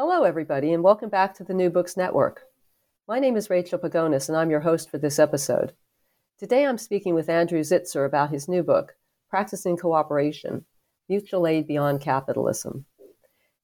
[0.00, 2.42] Hello, everybody, and welcome back to the New Books Network.
[3.08, 5.72] My name is Rachel Pagones, and I'm your host for this episode.
[6.38, 8.94] Today I'm speaking with Andrew Zitcer about his new book,
[9.28, 10.64] Practicing Cooperation
[11.08, 12.84] Mutual Aid Beyond Capitalism.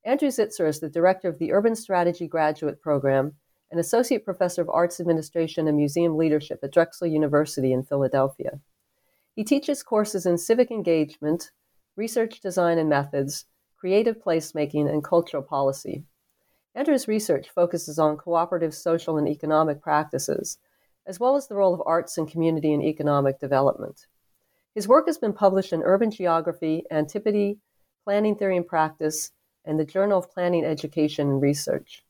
[0.05, 3.35] Andrew Zitcer is the director of the Urban Strategy Graduate Program
[3.71, 8.59] and associate professor of arts administration and museum leadership at Drexel University in Philadelphia.
[9.37, 11.53] He teaches courses in civic engagement,
[11.95, 13.45] research design and methods,
[13.77, 16.03] creative placemaking, and cultural policy.
[16.75, 20.59] Andrew's research focuses on cooperative social and economic practices,
[21.07, 24.07] as well as the role of arts in community and economic development.
[24.75, 27.59] His work has been published in Urban Geography, Antipodes,
[28.03, 29.31] Planning Theory and Practice,
[29.65, 32.05] and the Journal of Planning Education and Research.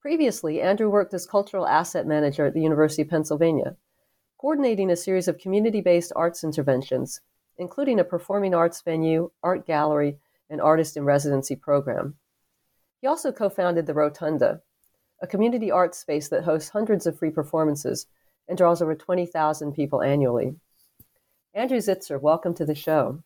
[0.00, 3.76] Previously, Andrew worked as cultural asset manager at the University of Pennsylvania,
[4.38, 7.20] coordinating a series of community based arts interventions,
[7.58, 10.18] including a performing arts venue, art gallery,
[10.48, 12.14] and artist in residency program.
[13.06, 14.62] He also co founded the Rotunda,
[15.22, 18.08] a community art space that hosts hundreds of free performances
[18.48, 20.56] and draws over 20,000 people annually.
[21.54, 23.22] Andrew Zitcer, welcome to the show.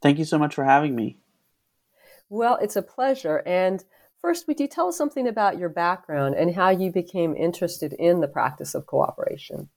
[0.00, 1.18] Thank you so much for having me.
[2.30, 3.42] Well, it's a pleasure.
[3.44, 3.84] And
[4.22, 8.22] first, would you tell us something about your background and how you became interested in
[8.22, 9.68] the practice of cooperation?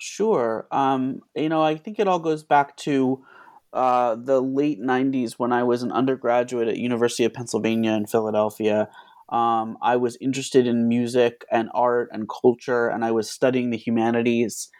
[0.00, 0.66] Sure.
[0.72, 3.24] Um, you know, I think it all goes back to
[3.72, 8.88] uh, the late 90s when I was an undergraduate at University of Pennsylvania in Philadelphia.
[9.28, 13.76] Um, I was interested in music and art and culture, and I was studying the
[13.76, 14.70] humanities.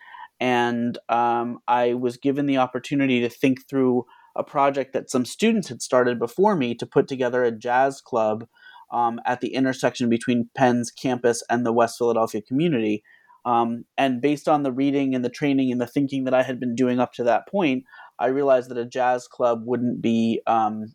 [0.41, 5.69] And um, I was given the opportunity to think through a project that some students
[5.69, 8.47] had started before me to put together a jazz club
[8.93, 13.03] um, at the intersection between Penn's campus and the West Philadelphia community.
[13.45, 16.61] Um, and based on the reading and the training and the thinking that I had
[16.61, 17.85] been doing up to that point,
[18.21, 20.93] I realized that a jazz club wouldn't be um,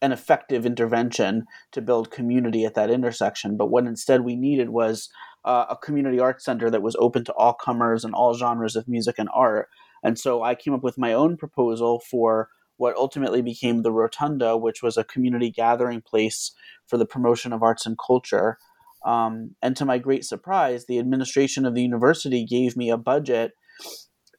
[0.00, 3.56] an effective intervention to build community at that intersection.
[3.56, 5.08] But what instead we needed was
[5.44, 8.88] uh, a community arts center that was open to all comers and all genres of
[8.88, 9.68] music and art.
[10.02, 14.56] And so I came up with my own proposal for what ultimately became the Rotunda,
[14.56, 16.52] which was a community gathering place
[16.88, 18.58] for the promotion of arts and culture.
[19.04, 23.52] Um, and to my great surprise, the administration of the university gave me a budget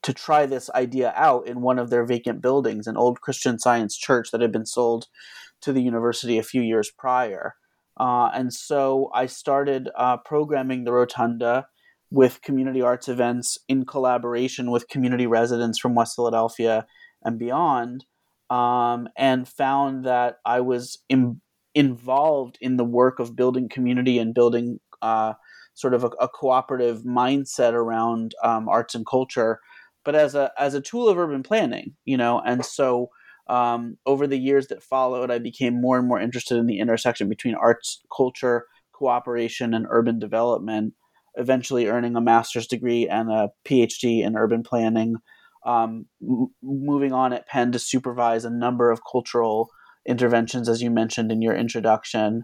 [0.04, 3.98] to try this idea out in one of their vacant buildings, an old Christian Science
[3.98, 5.08] church that had been sold
[5.62, 7.56] to the university a few years prior.
[7.98, 11.68] Uh, and so I started uh, programming the Rotunda
[12.12, 16.86] with community arts events in collaboration with community residents from West Philadelphia
[17.24, 18.06] and beyond,
[18.50, 21.42] um, and found that I was Im-
[21.74, 25.34] involved in the work of building community and building uh,
[25.74, 29.60] sort of a, a, cooperative mindset around um, arts and culture,
[30.06, 32.42] but as a as a tool of urban planning, you know.
[32.46, 33.10] And so
[33.48, 37.30] um, over the years that followed, I became more and more interested in the intersection
[37.30, 40.94] between arts, culture, cooperation, and urban development.
[41.36, 45.16] Eventually, earning a master's degree and a PhD in urban planning.
[45.66, 49.70] Um, m- moving on at Penn to supervise a number of cultural
[50.08, 52.44] interventions, as you mentioned in your introduction,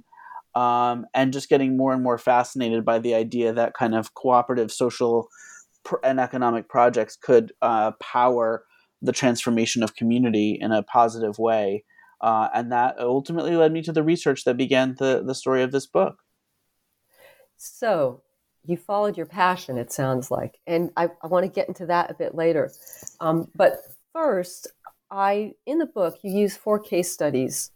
[0.55, 4.71] um, and just getting more and more fascinated by the idea that kind of cooperative
[4.71, 5.27] social
[6.03, 8.65] and economic projects could uh, power
[9.01, 11.83] the transformation of community in a positive way.
[12.21, 15.71] Uh, and that ultimately led me to the research that began the, the story of
[15.71, 16.17] this book.
[17.55, 18.21] So,
[18.65, 20.59] you followed your passion, it sounds like.
[20.67, 22.71] And I, I want to get into that a bit later.
[23.19, 23.79] Um, but
[24.13, 24.67] first,
[25.09, 27.71] I in the book, you use four case studies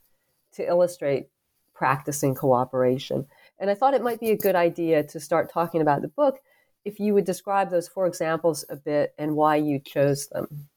[0.54, 1.27] to illustrate
[1.74, 3.25] practicing cooperation.
[3.60, 6.39] And I thought it might be a good idea to start talking about the book
[6.86, 10.68] if you would describe those four examples a bit and why you chose them.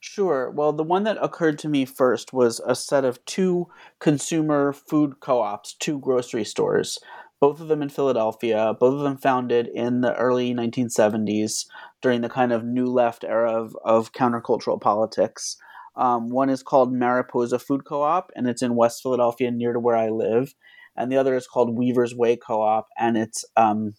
[0.00, 0.50] Sure.
[0.50, 3.68] Well, the one that occurred to me first was a set of two
[4.00, 6.98] consumer food co ops, two grocery stores,
[7.40, 11.66] both of them in Philadelphia, both of them founded in the early 1970s
[12.02, 15.56] during the kind of new left era of, of countercultural politics.
[15.96, 19.80] Um, one is called Mariposa Food Co op, and it's in West Philadelphia near to
[19.80, 20.54] where I live.
[20.96, 23.94] And the other is called Weaver's Way Co op, and it's um,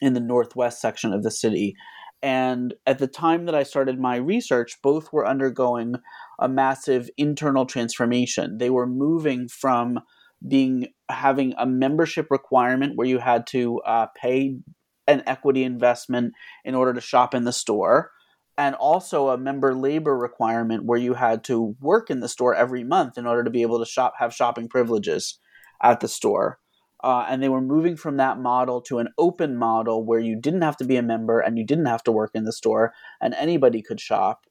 [0.00, 1.74] in the northwest section of the city.
[2.22, 5.94] And at the time that I started my research, both were undergoing
[6.38, 8.58] a massive internal transformation.
[8.58, 10.00] They were moving from
[10.46, 14.56] being having a membership requirement where you had to uh, pay
[15.06, 16.32] an equity investment
[16.64, 18.10] in order to shop in the store,
[18.56, 22.84] and also a member labor requirement where you had to work in the store every
[22.84, 25.38] month in order to be able to shop have shopping privileges
[25.82, 26.58] at the store.
[27.02, 30.62] Uh, and they were moving from that model to an open model where you didn't
[30.62, 33.34] have to be a member and you didn't have to work in the store and
[33.34, 34.44] anybody could shop.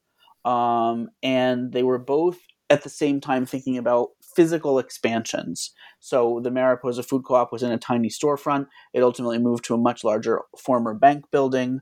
[0.44, 2.38] Um, and they were both
[2.68, 5.72] at the same time thinking about physical expansions.
[5.98, 8.66] So the Mariposa Food Co-op was in a tiny storefront.
[8.94, 11.80] It ultimately moved to a much larger former bank building.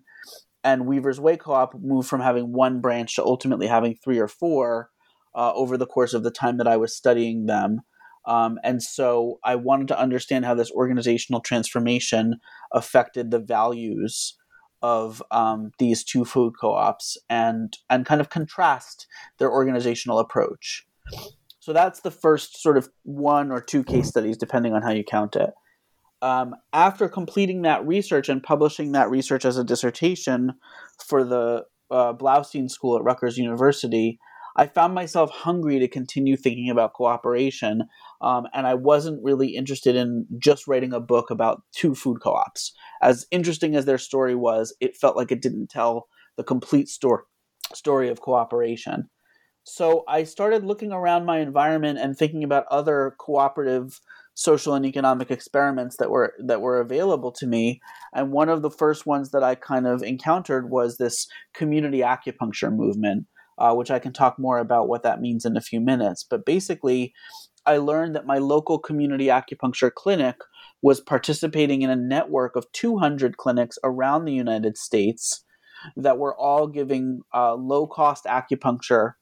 [0.64, 4.90] And Weaver's Way Co-op moved from having one branch to ultimately having three or four
[5.34, 7.82] uh, over the course of the time that I was studying them.
[8.28, 12.40] Um, and so I wanted to understand how this organizational transformation
[12.72, 14.36] affected the values
[14.82, 19.06] of um, these two food co-ops and and kind of contrast
[19.38, 20.86] their organizational approach.
[21.58, 25.04] So that's the first sort of one or two case studies, depending on how you
[25.04, 25.50] count it.
[26.20, 30.54] Um, after completing that research and publishing that research as a dissertation
[31.06, 34.18] for the uh, Bloustein School at Rutgers University,
[34.58, 37.84] I found myself hungry to continue thinking about cooperation,
[38.20, 42.32] um, and I wasn't really interested in just writing a book about two food co
[42.32, 42.72] ops.
[43.00, 47.22] As interesting as their story was, it felt like it didn't tell the complete story
[47.72, 49.08] story of cooperation.
[49.62, 54.00] So I started looking around my environment and thinking about other cooperative
[54.34, 57.80] social and economic experiments that were that were available to me
[58.14, 62.74] and one of the first ones that I kind of encountered was this community acupuncture
[62.74, 63.26] movement
[63.58, 66.24] uh, which I can talk more about what that means in a few minutes.
[66.28, 67.12] But basically,
[67.66, 70.36] I learned that my local community acupuncture clinic
[70.82, 75.44] was participating in a network of 200 clinics around the United States
[75.96, 79.12] that were all giving uh, low cost acupuncture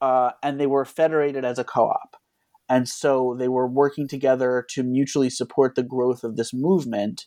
[0.00, 2.16] uh, and they were federated as a co op.
[2.68, 7.26] And so they were working together to mutually support the growth of this movement.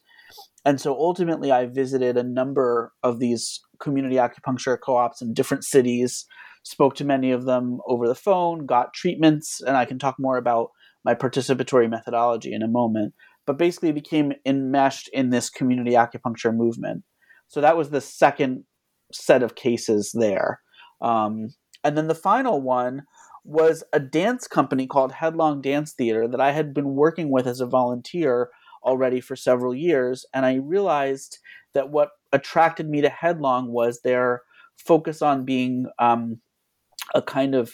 [0.65, 5.63] And so ultimately, I visited a number of these community acupuncture co ops in different
[5.63, 6.25] cities
[6.67, 10.37] spoke to many of them over the phone, got treatments, and I can talk more
[10.37, 10.69] about
[11.05, 13.13] my participatory methodology in a moment.
[13.45, 17.03] But basically became enmeshed in this community acupuncture movement.
[17.47, 18.65] So that was the second
[19.13, 20.59] set of cases there.
[21.01, 21.49] Um,
[21.81, 23.03] and then the final one
[23.45, 27.61] was a dance company called Headlong Dance Theater that I had been working with as
[27.61, 28.49] a volunteer
[28.83, 30.25] already for several years.
[30.33, 31.37] And I realized
[31.73, 34.41] that what attracted me to Headlong was their
[34.77, 36.41] focus on being um,
[37.15, 37.71] a kind of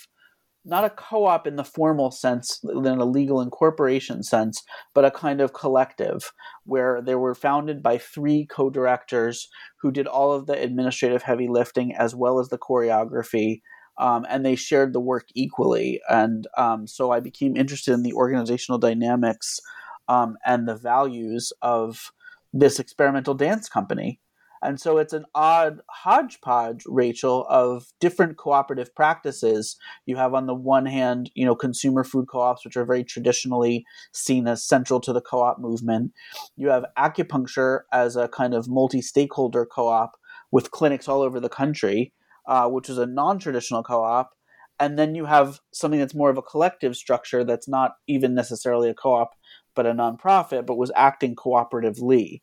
[0.65, 4.63] not a co-op in the formal sense in a legal incorporation sense
[4.93, 6.31] but a kind of collective
[6.65, 9.49] where they were founded by three co-directors
[9.81, 13.59] who did all of the administrative heavy lifting as well as the choreography
[13.97, 16.01] um, and they shared the work equally.
[16.09, 19.59] And um, so i became interested in the organizational dynamics
[20.07, 22.11] um, and the values of
[22.51, 24.19] this experimental dance company
[24.63, 29.75] and so it's an odd hodgepodge, Rachel, of different cooperative practices.
[30.05, 33.85] You have on the one hand, you know, consumer food co-ops, which are very traditionally
[34.13, 36.13] seen as central to the co-op movement.
[36.55, 40.17] You have acupuncture as a kind of multi-stakeholder co-op
[40.51, 42.13] with clinics all over the country,
[42.47, 44.31] uh, which is a non-traditional co-op.
[44.79, 48.89] And then you have something that's more of a collective structure that's not even necessarily
[48.89, 49.31] a co-op,
[49.75, 52.41] but a nonprofit, but was acting cooperatively.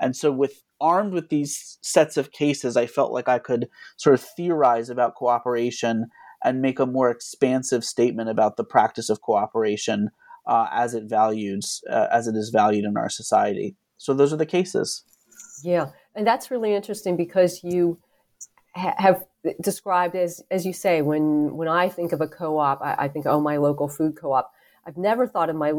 [0.00, 4.14] And so, with armed with these sets of cases, I felt like I could sort
[4.14, 6.06] of theorize about cooperation
[6.44, 10.10] and make a more expansive statement about the practice of cooperation
[10.46, 13.76] uh, as it values uh, as it is valued in our society.
[13.96, 15.04] So those are the cases.
[15.62, 17.98] Yeah, and that's really interesting because you
[18.74, 19.24] ha- have
[19.60, 23.26] described as as you say when when I think of a co-op, I, I think
[23.26, 24.52] oh my local food co-op.
[24.84, 25.72] I've never thought of my.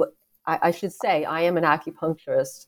[0.46, 2.68] I, I should say I am an acupuncturist.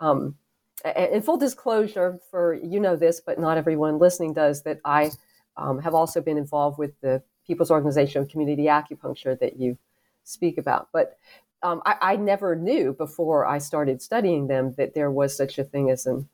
[0.00, 0.36] Um,
[0.84, 5.10] in full disclosure, for you know this, but not everyone listening does, that I
[5.56, 9.78] um, have also been involved with the People's Organization of Community Acupuncture that you
[10.24, 10.88] speak about.
[10.92, 11.18] But
[11.62, 15.64] um, I, I, never knew before I started studying them that there was such a
[15.64, 16.28] thing as an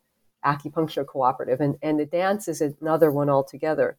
[0.44, 3.98] acupuncture cooperative, and, and the dance is another one altogether.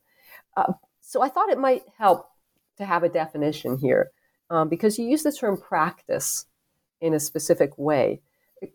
[0.58, 2.30] Uh, so I thought it might help
[2.78, 4.12] to have a definition here
[4.50, 6.46] um, because you use the term practice
[7.02, 8.22] in a specific way.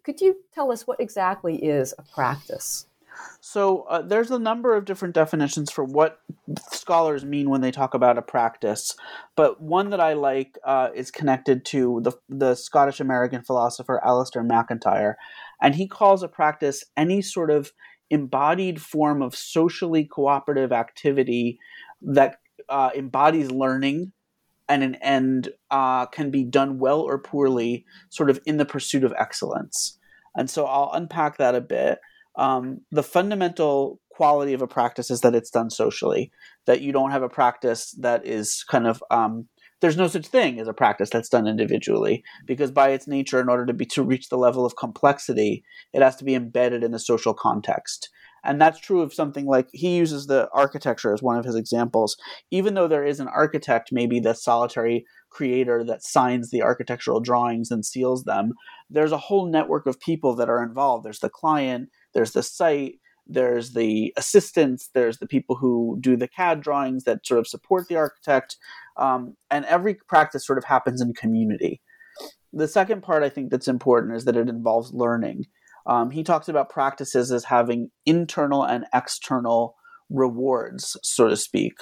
[0.03, 2.87] Could you tell us what exactly is a practice?
[3.41, 6.21] So uh, there's a number of different definitions for what
[6.71, 8.97] scholars mean when they talk about a practice,
[9.37, 14.47] but one that I like uh, is connected to the the Scottish American philosopher Alasdair
[14.47, 15.17] MacIntyre,
[15.62, 17.73] and he calls a practice any sort of
[18.11, 21.59] embodied form of socially cooperative activity
[22.03, 22.38] that
[22.69, 24.12] uh, embodies learning
[24.68, 29.04] and an end uh, can be done well or poorly, sort of in the pursuit
[29.04, 29.99] of excellence.
[30.37, 31.99] And so I'll unpack that a bit.
[32.37, 36.33] Um, the fundamental quality of a practice is that it's done socially,
[36.66, 39.49] that you don't have a practice that is kind of um,
[39.80, 43.50] there's no such thing as a practice that's done individually because by its nature in
[43.50, 46.94] order to be to reach the level of complexity it has to be embedded in
[46.94, 48.09] a social context
[48.44, 52.16] and that's true of something like he uses the architecture as one of his examples.
[52.50, 57.70] Even though there is an architect maybe the solitary creator that signs the architectural drawings
[57.70, 58.52] and seals them
[58.88, 61.04] there's a whole network of people that are involved.
[61.04, 66.28] There's the client there's the site there's the assistants there's the people who do the
[66.28, 68.56] cad drawings that sort of support the architect.
[68.96, 71.80] Um, and every practice sort of happens in community.
[72.52, 75.46] The second part i think that's important is that it involves learning
[75.87, 79.76] um, he talks about practices as having internal and external
[80.11, 81.75] rewards, so to speak.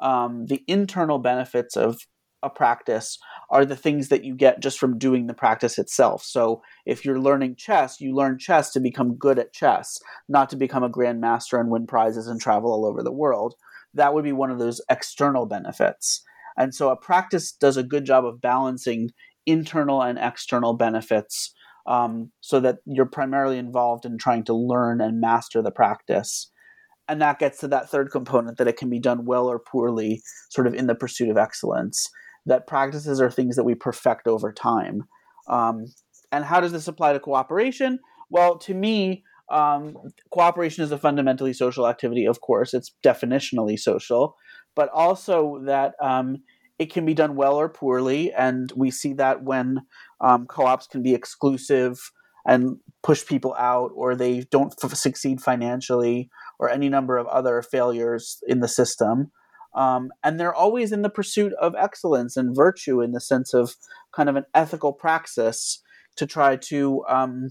[0.00, 1.98] Um, the internal benefits of
[2.42, 3.18] a practice
[3.50, 6.22] are the things that you get just from doing the practice itself.
[6.22, 9.98] So if you're learning chess, you learn chess to become good at chess,
[10.28, 13.54] not to become a grandmaster and win prizes and travel all over the world.
[13.92, 16.22] That would be one of those external benefits.
[16.56, 19.10] And so a practice does a good job of balancing
[19.46, 21.52] internal and external benefits
[21.86, 26.50] um, so that you're primarily involved in trying to learn and master the practice.
[27.08, 30.22] And that gets to that third component that it can be done well or poorly,
[30.50, 32.08] sort of in the pursuit of excellence.
[32.46, 35.02] That practices are things that we perfect over time.
[35.48, 35.86] Um,
[36.32, 37.98] and how does this apply to cooperation?
[38.30, 39.96] Well, to me, um,
[40.30, 44.36] cooperation is a fundamentally social activity, of course, it's definitionally social,
[44.76, 46.38] but also that um,
[46.78, 48.32] it can be done well or poorly.
[48.32, 49.82] And we see that when
[50.20, 52.12] um, co-ops can be exclusive
[52.46, 57.62] and push people out, or they don't f- succeed financially, or any number of other
[57.62, 59.30] failures in the system.
[59.74, 63.76] Um, and they're always in the pursuit of excellence and virtue in the sense of
[64.12, 65.82] kind of an ethical praxis
[66.16, 67.50] to try to um,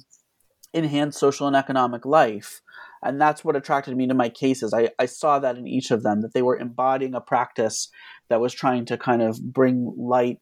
[0.74, 2.62] enhance social and economic life.
[3.02, 4.74] And that's what attracted me to my cases.
[4.74, 7.90] I, I saw that in each of them, that they were embodying a practice
[8.28, 10.40] that was trying to kind of bring light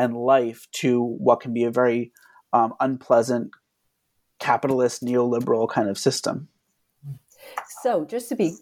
[0.00, 2.10] and life to what can be a very
[2.54, 3.50] um, unpleasant
[4.38, 6.48] capitalist neoliberal kind of system.
[7.82, 8.54] So, just to be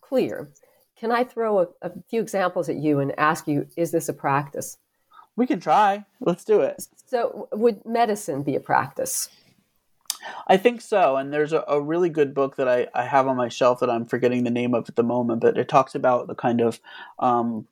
[0.00, 0.48] clear,
[0.96, 4.12] can I throw a, a, few examples at you and ask you, is this a
[4.12, 4.78] practice?
[5.34, 6.04] We can try.
[6.20, 6.86] Let's do it.
[7.06, 9.28] So, would medicine be a practice?
[10.46, 11.16] I think so.
[11.16, 13.90] And there's a, a really good book that I, I have on my shelf that
[13.90, 16.80] I'm forgetting the name of at the moment, but it talks about the kind of
[17.18, 17.66] um,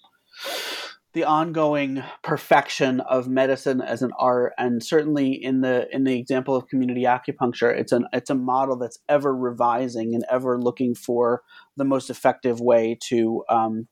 [1.14, 6.54] the ongoing perfection of medicine as an art and certainly in the in the example
[6.56, 11.42] of community acupuncture it's an it's a model that's ever revising and ever looking for
[11.76, 13.86] the most effective way to um,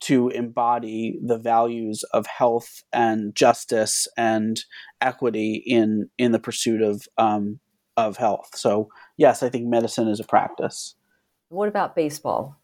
[0.00, 4.64] to embody the values of health and justice and
[5.00, 7.58] equity in in the pursuit of um,
[7.96, 8.50] of health.
[8.54, 10.94] So yes i think medicine is a practice.
[11.48, 12.61] What about baseball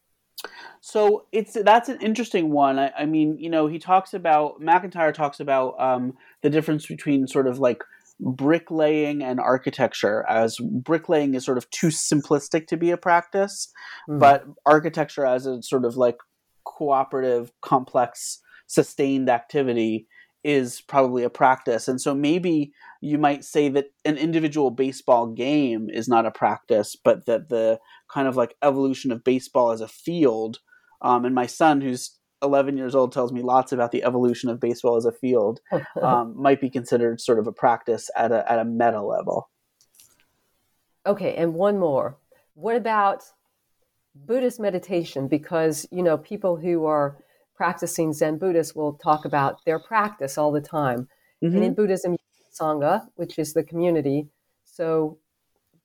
[0.80, 2.78] so it's that's an interesting one.
[2.78, 7.26] I, I, mean, you know, he talks about MacIntyre talks about um, the difference between
[7.26, 7.83] sort of like
[8.21, 13.73] bricklaying and architecture as bricklaying is sort of too simplistic to be a practice,
[14.09, 14.18] mm.
[14.18, 16.16] but architecture as a sort of like
[16.64, 20.07] cooperative, complex, sustained activity
[20.45, 21.88] is probably a practice.
[21.88, 26.97] And so maybe you might say that an individual baseball game is not a practice,
[26.97, 27.78] but that the
[28.12, 30.59] kind of like evolution of baseball as a field.
[31.02, 34.61] Um, and my son, who's 11 years old, tells me lots about the evolution of
[34.61, 35.61] baseball as a field,
[36.02, 39.50] um, might be considered sort of a practice at a, at a meta level.
[41.07, 42.16] Okay, and one more.
[42.54, 43.25] What about
[44.14, 47.16] Buddhist meditation because, you know, people who are
[47.59, 51.09] practicing Zen Buddhists will talk about their practice all the time.
[51.43, 51.57] Mm-hmm.
[51.57, 52.17] And in Buddhism,
[52.59, 54.29] Sangha, which is the community.
[54.65, 55.19] So,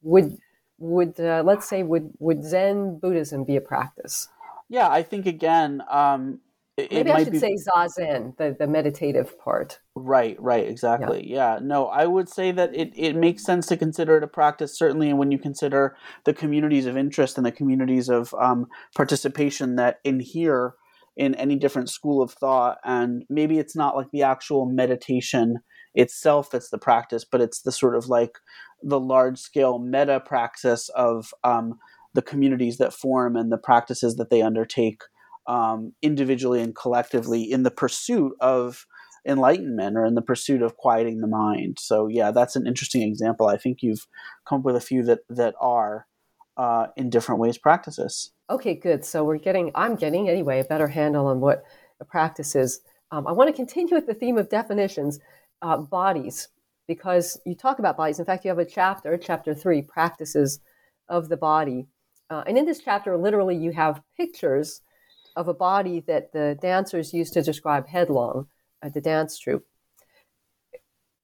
[0.03, 0.37] would
[0.77, 4.29] would uh, let's say would would Zen Buddhism be a practice?
[4.69, 6.39] Yeah, I think again, um,
[6.77, 7.39] it, maybe it I should be...
[7.39, 9.79] say zazen, the the meditative part.
[9.95, 11.27] Right, right, exactly.
[11.27, 11.55] Yeah.
[11.55, 11.59] yeah.
[11.61, 14.77] no, I would say that it it makes sense to consider it a practice.
[14.77, 19.99] Certainly, when you consider the communities of interest and the communities of um, participation that
[20.03, 20.75] in here
[21.15, 25.57] in any different school of thought, and maybe it's not like the actual meditation
[25.95, 28.39] itself that's the practice, but it's the sort of like
[28.81, 31.75] the large scale meta praxis of um,
[32.13, 35.01] the communities that form and the practices that they undertake
[35.47, 38.85] um, individually and collectively in the pursuit of
[39.25, 41.77] enlightenment or in the pursuit of quieting the mind.
[41.79, 43.47] So yeah, that's an interesting example.
[43.47, 44.05] I think you've
[44.47, 46.07] come up with a few that that are
[46.57, 48.32] uh, in different ways practices.
[48.49, 49.05] Okay, good.
[49.05, 51.63] So we're getting, I'm getting anyway, a better handle on what
[52.01, 52.81] a practice is.
[53.09, 55.19] Um, I want to continue with the theme of definitions,
[55.61, 56.49] uh, bodies,
[56.87, 58.19] because you talk about bodies.
[58.19, 60.59] In fact, you have a chapter, chapter three, practices
[61.07, 61.87] of the body.
[62.29, 64.81] Uh, and in this chapter, literally, you have pictures
[65.37, 68.47] of a body that the dancers used to describe headlong
[68.81, 69.65] at the dance troupe.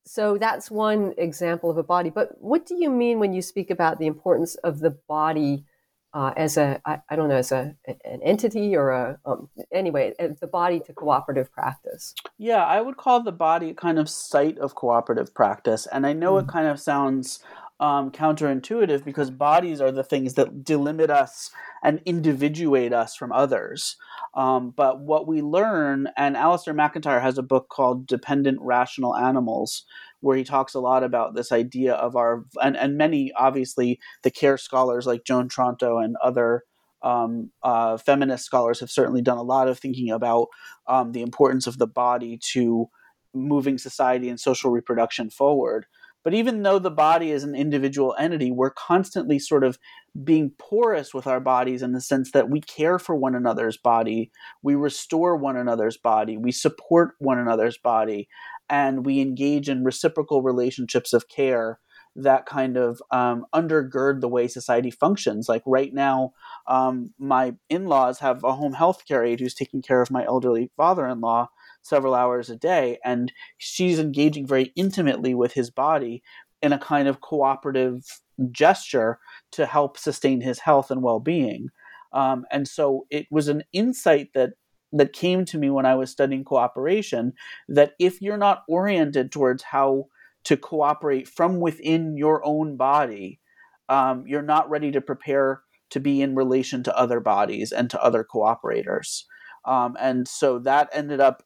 [0.05, 2.09] So that's one example of a body.
[2.09, 5.65] But what do you mean when you speak about the importance of the body
[6.13, 10.13] uh, as a I, I, don't know as a an entity or a um, anyway
[10.17, 14.75] the body to cooperative practice yeah i would call the body kind of site of
[14.75, 16.41] cooperative practice and i know mm.
[16.41, 17.39] it kind of sounds
[17.79, 21.49] um, counterintuitive because bodies are the things that delimit us
[21.81, 23.95] and individuate us from others.
[24.35, 29.85] Um, but what we learn, and Alasdair MacIntyre has a book called Dependent Rational Animals,
[30.19, 34.31] where he talks a lot about this idea of our, and, and many, obviously, the
[34.31, 36.63] care scholars like Joan Tronto and other
[37.01, 40.47] um, uh, feminist scholars have certainly done a lot of thinking about
[40.87, 42.89] um, the importance of the body to
[43.33, 45.85] moving society and social reproduction forward.
[46.23, 49.79] But even though the body is an individual entity, we're constantly sort of
[50.23, 54.31] being porous with our bodies in the sense that we care for one another's body,
[54.61, 58.27] we restore one another's body, we support one another's body,
[58.69, 61.79] and we engage in reciprocal relationships of care
[62.15, 65.47] that kind of um, undergird the way society functions.
[65.47, 66.33] Like right now,
[66.67, 70.25] um, my in laws have a home health care aide who's taking care of my
[70.25, 71.49] elderly father in law
[71.81, 76.21] several hours a day, and she's engaging very intimately with his body
[76.61, 78.03] in a kind of cooperative
[78.51, 79.19] gesture
[79.51, 81.69] to help sustain his health and well-being.
[82.13, 84.51] Um, and so it was an insight that
[84.91, 87.33] that came to me when I was studying cooperation
[87.67, 90.07] that if you're not oriented towards how
[90.45, 93.39] to cooperate from within your own body,
[93.87, 95.61] um, you're not ready to prepare
[95.91, 99.23] to be in relation to other bodies and to other cooperators.
[99.65, 101.43] Um, and so that ended up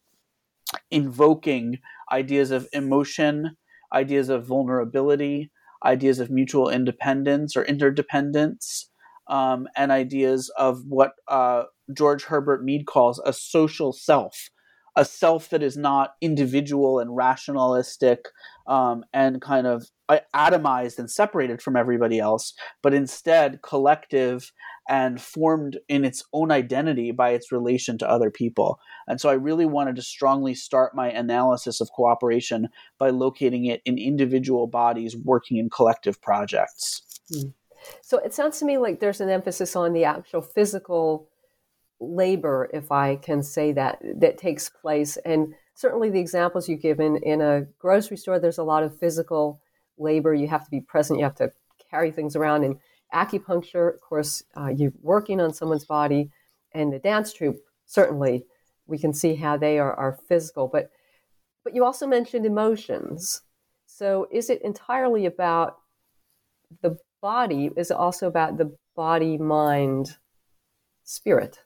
[0.91, 1.79] invoking
[2.11, 3.55] ideas of emotion,
[3.93, 5.51] ideas of vulnerability,
[5.85, 8.89] ideas of mutual independence or interdependence,
[9.27, 11.63] um, and ideas of what uh,
[11.95, 14.49] George Herbert Mead calls a social self,
[14.95, 18.25] a self that is not individual and rationalistic
[18.67, 24.51] um, and kind of uh, atomized and separated from everybody else, but instead collective
[24.89, 28.79] and formed in its own identity by its relation to other people.
[29.07, 32.67] And so I really wanted to strongly start my analysis of cooperation
[32.99, 37.01] by locating it in individual bodies working in collective projects.
[37.31, 37.49] Hmm.
[38.01, 41.29] So it sounds to me like there's an emphasis on the actual physical
[41.99, 45.17] labor, if I can say that, that takes place.
[45.25, 48.97] And certainly the examples you give in, in a grocery store, there's a lot of
[48.97, 49.59] physical
[49.97, 50.33] labor.
[50.33, 51.51] You have to be present, you have to
[51.89, 52.63] carry things around.
[52.63, 52.79] In
[53.13, 56.31] acupuncture, of course, uh, you're working on someone's body,
[56.73, 58.45] and the dance troupe, certainly,
[58.87, 60.67] we can see how they are, are physical.
[60.67, 60.89] But,
[61.63, 63.41] but you also mentioned emotions.
[63.85, 65.77] So is it entirely about
[66.81, 67.69] the body?
[67.77, 70.17] Is it also about the body, mind,
[71.03, 71.62] spirit?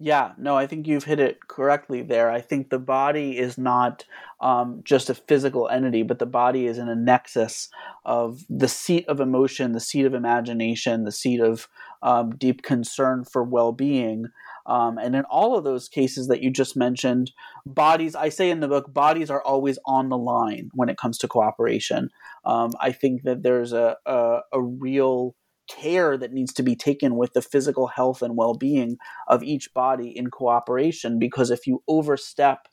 [0.00, 2.28] Yeah, no, I think you've hit it correctly there.
[2.28, 4.04] I think the body is not
[4.40, 7.68] um, just a physical entity, but the body is in a nexus
[8.04, 11.68] of the seat of emotion, the seat of imagination, the seat of
[12.02, 14.26] um, deep concern for well being.
[14.66, 17.30] Um, and in all of those cases that you just mentioned,
[17.64, 21.18] bodies, I say in the book, bodies are always on the line when it comes
[21.18, 22.10] to cooperation.
[22.44, 25.36] Um, I think that there's a, a, a real
[25.68, 28.96] care that needs to be taken with the physical health and well-being
[29.28, 32.68] of each body in cooperation because if you overstep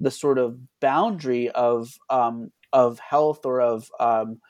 [0.00, 4.40] the sort of boundary of um, of health or of um,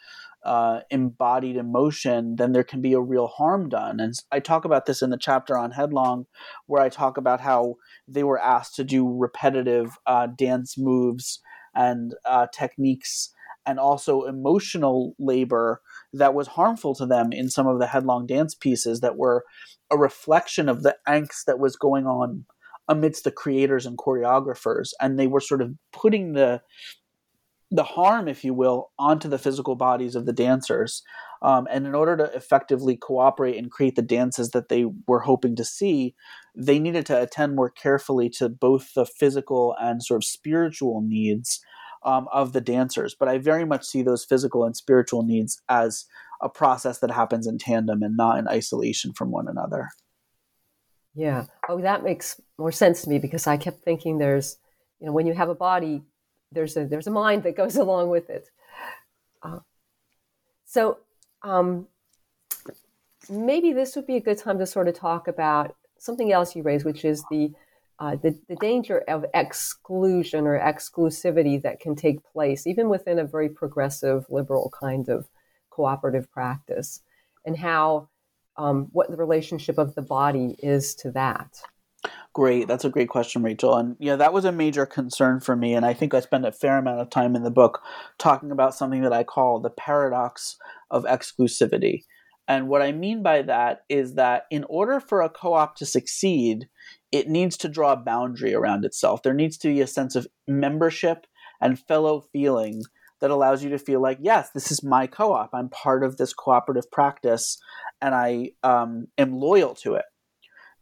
[0.45, 4.01] uh, embodied emotion, then there can be a real harm done.
[4.01, 6.27] And I talk about this in the chapter on Headlong,
[6.67, 7.77] where I talk about how
[8.09, 11.41] they were asked to do repetitive uh, dance moves
[11.75, 13.31] and uh, techniques
[13.65, 15.81] and also emotional labor
[16.13, 19.45] that was harmful to them in some of the headlong dance pieces that were
[19.91, 22.45] a reflection of the angst that was going on
[22.89, 26.61] amidst the creators and choreographers and they were sort of putting the
[27.75, 31.03] the harm, if you will, onto the physical bodies of the dancers.
[31.41, 35.57] Um, and in order to effectively cooperate and create the dances that they were hoping
[35.57, 36.15] to see,
[36.55, 41.65] they needed to attend more carefully to both the physical and sort of spiritual needs
[42.05, 43.15] um, of the dancers.
[43.19, 46.07] But I very much see those physical and spiritual needs as
[46.41, 49.91] a process that happens in tandem and not in isolation from one another.
[51.15, 51.47] Yeah.
[51.69, 54.57] Oh, that makes more sense to me because I kept thinking there's,
[55.01, 56.03] you know, when you have a body,
[56.51, 58.49] there's a there's a mind that goes along with it.
[59.43, 59.61] Uh,
[60.65, 60.99] so
[61.43, 61.87] um,
[63.29, 66.63] maybe this would be a good time to sort of talk about something else you
[66.63, 67.53] raised, which is the
[67.99, 73.25] uh, the, the danger of exclusion or exclusivity that can take place, even within a
[73.25, 75.29] very progressive, liberal kind of
[75.71, 77.01] cooperative practice,
[77.45, 78.09] and how
[78.57, 81.63] um, what the relationship of the body is to that.
[82.33, 82.67] Great.
[82.67, 83.77] That's a great question, Rachel.
[83.77, 85.75] And yeah, that was a major concern for me.
[85.75, 87.83] And I think I spend a fair amount of time in the book
[88.19, 90.57] talking about something that I call the paradox
[90.91, 92.05] of exclusivity.
[92.49, 95.87] And what I mean by that is that in order for a co op to
[95.87, 96.69] succeed,
[97.13, 99.23] it needs to draw a boundary around itself.
[99.23, 101.27] There needs to be a sense of membership
[101.61, 102.83] and fellow feeling
[103.21, 105.51] that allows you to feel like, yes, this is my co op.
[105.53, 107.59] I'm part of this cooperative practice
[108.01, 110.07] and I um, am loyal to it.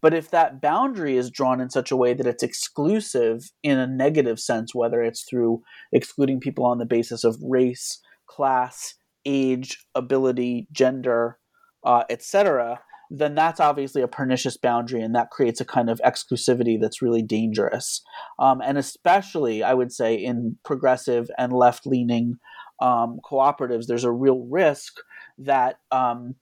[0.00, 3.86] But if that boundary is drawn in such a way that it's exclusive in a
[3.86, 5.62] negative sense, whether it's through
[5.92, 8.94] excluding people on the basis of race, class,
[9.26, 11.38] age, ability, gender,
[11.84, 16.80] uh, etc., then that's obviously a pernicious boundary, and that creates a kind of exclusivity
[16.80, 18.02] that's really dangerous.
[18.38, 22.38] Um, and especially, I would say, in progressive and left leaning
[22.80, 24.98] um, cooperatives, there's a real risk
[25.38, 26.36] that um,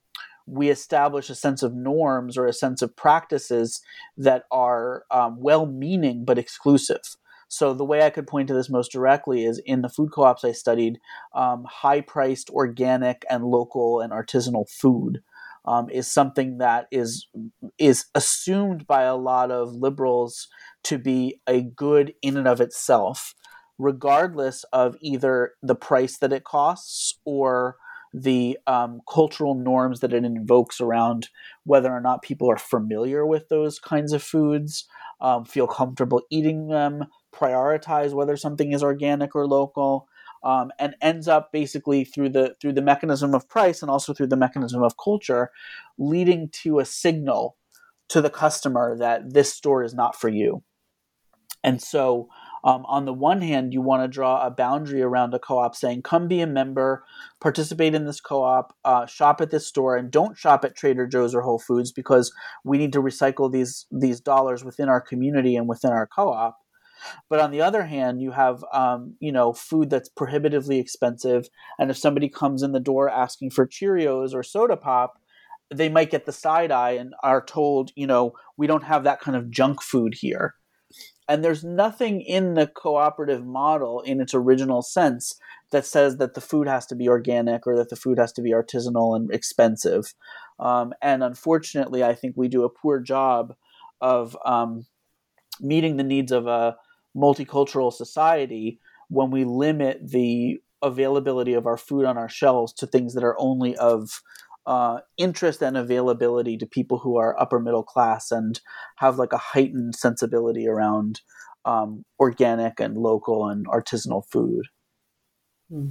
[0.46, 3.80] we establish a sense of norms or a sense of practices
[4.18, 7.00] that are um, well meaning but exclusive.
[7.50, 10.24] So, the way I could point to this most directly is in the food co
[10.24, 10.98] ops I studied,
[11.34, 15.22] um, high priced organic and local and artisanal food.
[15.68, 17.28] Um, is something that is
[17.76, 20.48] is assumed by a lot of liberals
[20.84, 23.34] to be a good in and of itself,
[23.78, 27.76] regardless of either the price that it costs or
[28.14, 31.28] the um, cultural norms that it invokes around
[31.64, 34.86] whether or not people are familiar with those kinds of foods,
[35.20, 37.04] um, feel comfortable eating them,
[37.34, 40.08] prioritize whether something is organic or local,
[40.42, 44.28] um, and ends up basically through the through the mechanism of price and also through
[44.28, 45.50] the mechanism of culture,
[45.98, 47.56] leading to a signal
[48.08, 50.62] to the customer that this store is not for you.
[51.62, 52.28] And so
[52.64, 55.74] um, on the one hand, you want to draw a boundary around a co op
[55.74, 57.04] saying, come be a member,
[57.40, 61.06] participate in this co op, uh, shop at this store, and don't shop at Trader
[61.06, 62.32] Joe's or Whole Foods because
[62.64, 66.58] we need to recycle these, these dollars within our community and within our co op.
[67.28, 71.90] But on the other hand, you have um, you know food that's prohibitively expensive, and
[71.90, 75.18] if somebody comes in the door asking for Cheerios or soda pop,
[75.72, 79.20] they might get the side eye and are told, you know, we don't have that
[79.20, 80.54] kind of junk food here.
[81.28, 85.38] And there's nothing in the cooperative model in its original sense
[85.70, 88.42] that says that the food has to be organic or that the food has to
[88.42, 90.14] be artisanal and expensive.
[90.58, 93.54] Um, and unfortunately, I think we do a poor job
[94.00, 94.86] of um,
[95.60, 96.76] meeting the needs of a
[97.16, 103.14] multicultural society when we limit the availability of our food on our shelves to things
[103.14, 104.22] that are only of
[104.66, 108.60] uh, interest and availability to people who are upper middle class and
[108.96, 111.22] have like a heightened sensibility around
[111.64, 114.66] um, organic and local and artisanal food.
[115.70, 115.90] Hmm.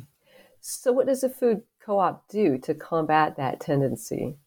[0.61, 4.37] So, what does a food co op do to combat that tendency?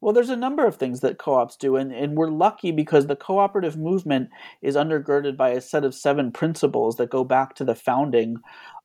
[0.00, 3.06] Well, there's a number of things that co ops do, and, and we're lucky because
[3.06, 4.28] the cooperative movement
[4.62, 8.36] is undergirded by a set of seven principles that go back to the founding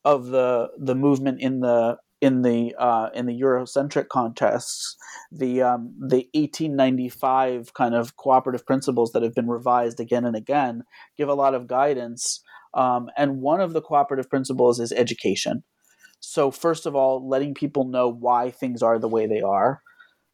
[0.05, 4.95] of the the movement in the in the uh, in the Eurocentric contests,
[5.31, 10.83] the um, the 1895 kind of cooperative principles that have been revised again and again
[11.17, 12.41] give a lot of guidance.
[12.73, 15.63] Um, and one of the cooperative principles is education.
[16.21, 19.81] So first of all, letting people know why things are the way they are.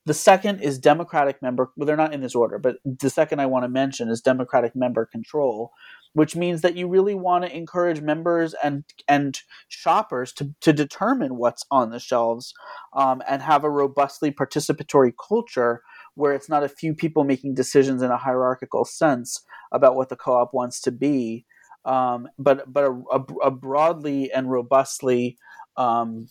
[0.08, 1.70] The second is democratic member.
[1.76, 4.74] Well, they're not in this order, but the second I want to mention is democratic
[4.74, 5.72] member control,
[6.14, 11.36] which means that you really want to encourage members and and shoppers to, to determine
[11.36, 12.54] what's on the shelves
[12.94, 15.82] um, and have a robustly participatory culture
[16.16, 19.44] where it's not a few people making decisions in a hierarchical sense
[19.74, 21.46] about what the co-op wants to be,
[21.84, 25.38] um, but but a, a, a, broadly and robustly
[25.76, 26.30] um,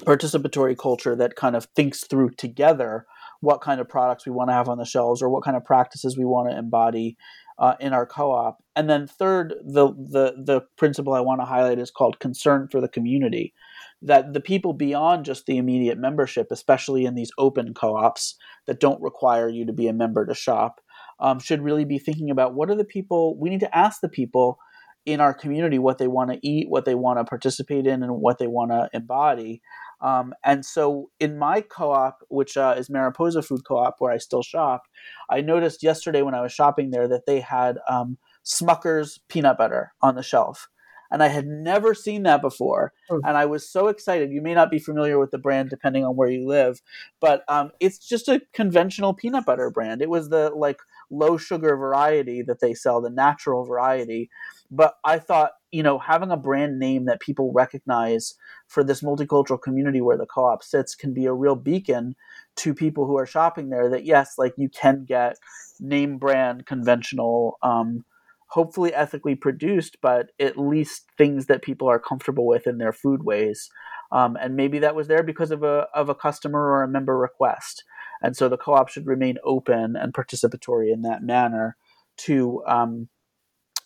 [0.00, 3.06] participatory culture that kind of thinks through together
[3.40, 5.64] what kind of products we want to have on the shelves or what kind of
[5.64, 7.16] practices we want to embody
[7.58, 8.62] uh, in our co-op.
[8.74, 12.80] And then third, the the the principle I want to highlight is called concern for
[12.80, 13.52] the community
[14.00, 18.80] that the people beyond just the immediate membership, especially in these open co ops that
[18.80, 20.80] don't require you to be a member to shop,
[21.20, 24.08] um, should really be thinking about what are the people, we need to ask the
[24.08, 24.58] people
[25.04, 28.20] in our community what they want to eat, what they want to participate in, and
[28.20, 29.60] what they want to embody.
[30.00, 34.12] Um, and so in my co op, which uh, is Mariposa Food Co op, where
[34.12, 34.82] I still shop,
[35.30, 39.92] I noticed yesterday when I was shopping there that they had um, Smucker's peanut butter
[40.02, 40.68] on the shelf
[41.12, 42.92] and I had never seen that before.
[43.10, 43.20] Mm.
[43.24, 44.32] And I was so excited.
[44.32, 46.80] You may not be familiar with the brand depending on where you live,
[47.20, 50.00] but um, it's just a conventional peanut butter brand.
[50.00, 50.78] It was the like
[51.10, 54.30] low sugar variety that they sell, the natural variety.
[54.74, 58.34] But I thought, you know, having a brand name that people recognize
[58.68, 62.14] for this multicultural community where the co op sits can be a real beacon
[62.56, 65.36] to people who are shopping there that, yes, like you can get
[65.78, 68.04] name brand conventional um,
[68.48, 73.68] hopefully ethically produced, but at least things that people are comfortable with in their foodways.
[74.10, 77.16] Um, and maybe that was there because of a of a customer or a member
[77.16, 77.84] request.
[78.22, 81.76] And so the co-op should remain open and participatory in that manner
[82.18, 83.08] to um,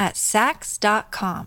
[0.00, 1.46] at Saks.com.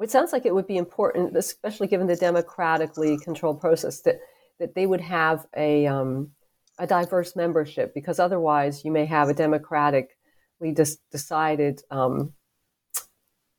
[0.00, 4.20] It sounds like it would be important, especially given the democratically controlled process, that
[4.58, 6.32] that they would have a um,
[6.78, 12.34] a diverse membership, because otherwise you may have a democratically dis- decided, um,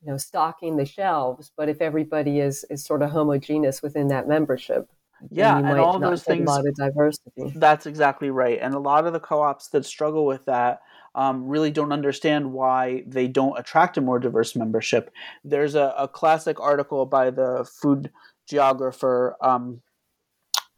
[0.01, 1.51] you know, stocking the shelves.
[1.57, 4.89] But if everybody is is sort of homogeneous within that membership,
[5.31, 6.47] yeah, and all those things.
[6.47, 7.51] A lot of diversity.
[7.55, 10.81] That's exactly right, and a lot of the co-ops that struggle with that
[11.17, 15.11] um, really don't understand why they don't attract a more diverse membership.
[15.43, 18.11] There's a, a classic article by the food
[18.47, 19.81] geographer um,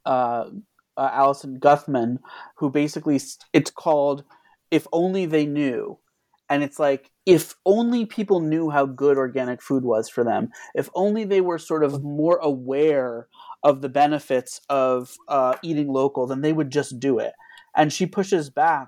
[0.06, 0.46] uh,
[0.96, 2.20] uh, Alison Guthman,
[2.56, 3.20] who basically
[3.52, 4.24] it's called
[4.72, 6.00] "If Only They Knew,"
[6.50, 10.90] and it's like if only people knew how good organic food was for them, if
[10.96, 13.28] only they were sort of more aware
[13.62, 17.34] of the benefits of uh, eating local, then they would just do it.
[17.76, 18.88] And she pushes back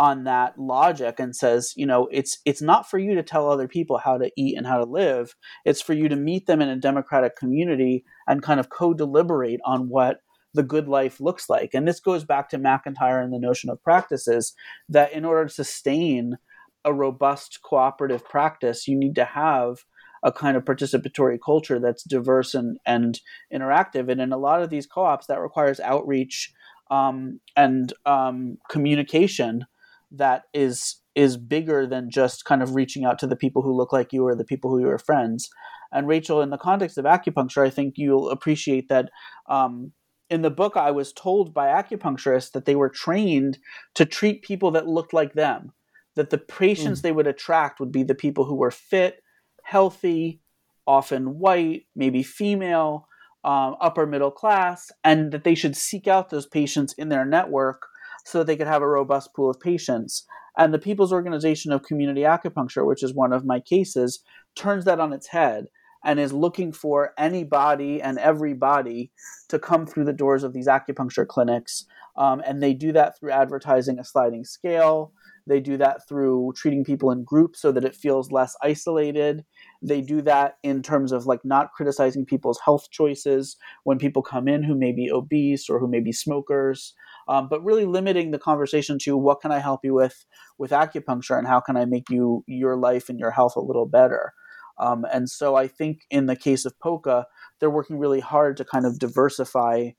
[0.00, 3.68] on that logic and says, you know, it's it's not for you to tell other
[3.68, 5.34] people how to eat and how to live.
[5.66, 9.90] It's for you to meet them in a democratic community and kind of co-deliberate on
[9.90, 10.20] what
[10.54, 11.74] the good life looks like.
[11.74, 14.54] And this goes back to MacIntyre and the notion of practices
[14.88, 16.38] that in order to sustain
[16.82, 19.84] a robust cooperative practice, you need to have
[20.22, 23.20] a kind of participatory culture that's diverse and, and
[23.52, 24.10] interactive.
[24.10, 26.54] And in a lot of these co-ops, that requires outreach
[26.90, 29.66] um, and um, communication
[30.12, 33.92] that is is bigger than just kind of reaching out to the people who look
[33.92, 35.48] like you or the people who you are friends.
[35.92, 39.10] And Rachel, in the context of acupuncture, I think you'll appreciate that.
[39.48, 39.92] Um,
[40.28, 43.58] in the book, I was told by acupuncturists that they were trained
[43.96, 45.72] to treat people that looked like them.
[46.16, 47.02] that the patients mm.
[47.02, 49.22] they would attract would be the people who were fit,
[49.62, 50.40] healthy,
[50.86, 53.06] often white, maybe female,
[53.44, 57.82] um, upper middle class, and that they should seek out those patients in their network
[58.24, 60.26] so that they could have a robust pool of patients.
[60.56, 64.20] And the People's Organization of Community Acupuncture, which is one of my cases,
[64.56, 65.66] turns that on its head
[66.04, 69.10] and is looking for anybody and everybody
[69.48, 71.86] to come through the doors of these acupuncture clinics.
[72.16, 75.12] Um, and they do that through advertising a sliding scale.
[75.46, 79.44] They do that through treating people in groups so that it feels less isolated.
[79.82, 84.48] They do that in terms of like not criticizing people's health choices when people come
[84.48, 86.94] in who may be obese or who may be smokers,
[87.30, 90.26] um, but really limiting the conversation to what can I help you with
[90.58, 93.86] with acupuncture and how can I make you your life and your health a little
[93.86, 94.34] better.
[94.78, 97.26] Um, and so I think in the case of POCA,
[97.58, 99.90] they're working really hard to kind of diversify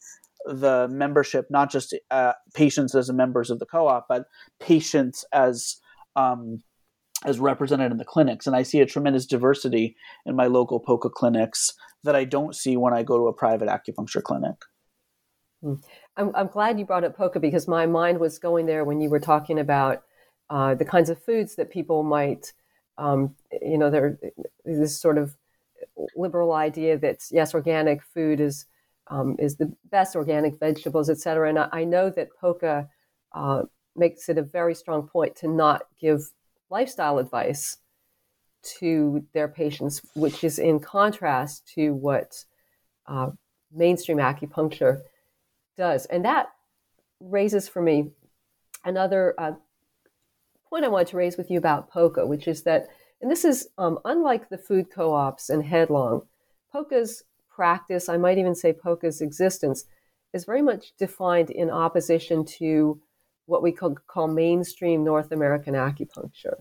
[0.46, 4.26] the membership, not just uh, patients as members of the co-op, but
[4.60, 5.78] patients as
[6.18, 6.62] um,
[7.24, 8.46] as represented in the clinics.
[8.46, 11.72] And I see a tremendous diversity in my local POCA clinics
[12.04, 14.56] that I don't see when I go to a private acupuncture clinic.
[15.62, 15.76] Hmm.
[16.18, 19.10] I'm, I'm glad you brought up POCA because my mind was going there when you
[19.10, 20.04] were talking about
[20.50, 22.52] uh, the kinds of foods that people might
[22.98, 24.20] um, you know, there
[24.64, 25.36] this sort of
[26.16, 28.66] liberal idea that yes, organic food is
[29.08, 31.50] um, is the best, organic vegetables, et cetera.
[31.50, 32.88] And I, I know that POCA
[33.34, 33.64] uh,
[33.96, 36.22] makes it a very strong point to not give
[36.70, 37.78] lifestyle advice
[38.80, 42.46] to their patients, which is in contrast to what
[43.08, 43.32] uh,
[43.74, 45.02] mainstream acupuncture
[45.82, 46.06] does.
[46.06, 46.52] And that
[47.20, 48.12] raises for me
[48.86, 49.54] another uh,
[50.70, 52.88] point I wanted to raise with you about POCA, which is that,
[53.20, 56.22] and this is um, unlike the food co ops and Headlong,
[56.72, 59.86] POCA's practice, I might even say POCA's existence,
[60.34, 63.02] is very much defined in opposition to
[63.48, 66.58] what we call, call mainstream North American acupuncture.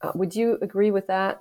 [0.00, 1.40] Uh, would you agree with that?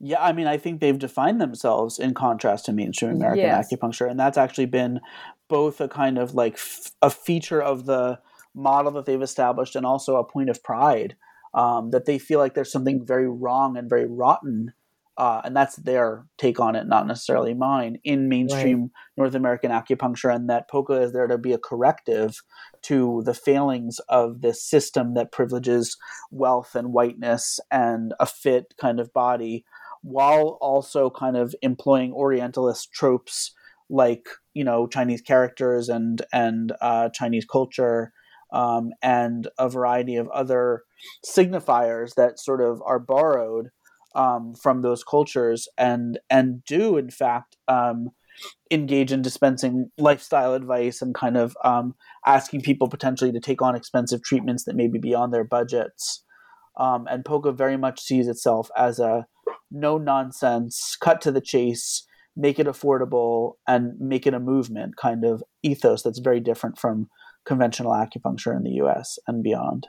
[0.00, 3.72] Yeah, I mean, I think they've defined themselves in contrast to mainstream American yes.
[3.72, 5.00] acupuncture, and that's actually been
[5.48, 8.20] both a kind of like f- a feature of the
[8.54, 11.16] model that they've established and also a point of pride
[11.54, 14.72] um, that they feel like there's something very wrong and very rotten
[15.18, 18.90] uh, and that's their take on it, not necessarily mine, in mainstream right.
[19.16, 22.40] North American acupuncture, and that POCA is there to be a corrective
[22.82, 25.96] to the failings of this system that privileges
[26.30, 29.64] wealth and whiteness and a fit kind of body,
[30.02, 33.52] while also kind of employing Orientalist tropes
[33.90, 38.12] like you know Chinese characters and and uh, Chinese culture
[38.52, 40.82] um, and a variety of other
[41.26, 43.68] signifiers that sort of are borrowed
[44.14, 48.10] um, from those cultures and and do in fact um,
[48.70, 51.94] engage in dispensing lifestyle advice and kind of um,
[52.26, 56.24] asking people potentially to take on expensive treatments that may be beyond their budgets.
[56.78, 59.26] Um, and POCA very much sees itself as a
[59.70, 65.24] no nonsense, cut to the chase, make it affordable, and make it a movement kind
[65.24, 67.08] of ethos that's very different from
[67.44, 69.88] conventional acupuncture in the US and beyond.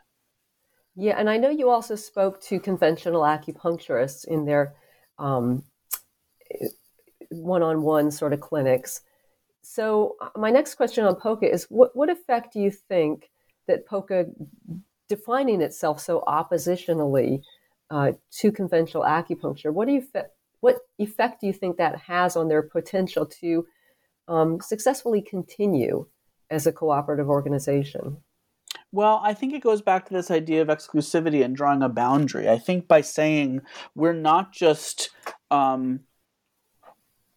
[0.95, 4.73] Yeah, and I know you also spoke to conventional acupuncturists in their
[5.17, 5.63] one
[7.63, 9.01] on one sort of clinics.
[9.61, 13.29] So, uh, my next question on POCA is what, what effect do you think
[13.67, 14.25] that POCA
[15.07, 17.41] defining itself so oppositionally
[17.89, 20.27] uh, to conventional acupuncture, what do you fe-
[20.61, 23.65] what effect do you think that has on their potential to
[24.27, 26.05] um, successfully continue
[26.49, 28.17] as a cooperative organization?
[28.91, 32.49] Well, I think it goes back to this idea of exclusivity and drawing a boundary.
[32.49, 33.61] I think by saying
[33.95, 35.11] we're not just
[35.51, 36.01] um,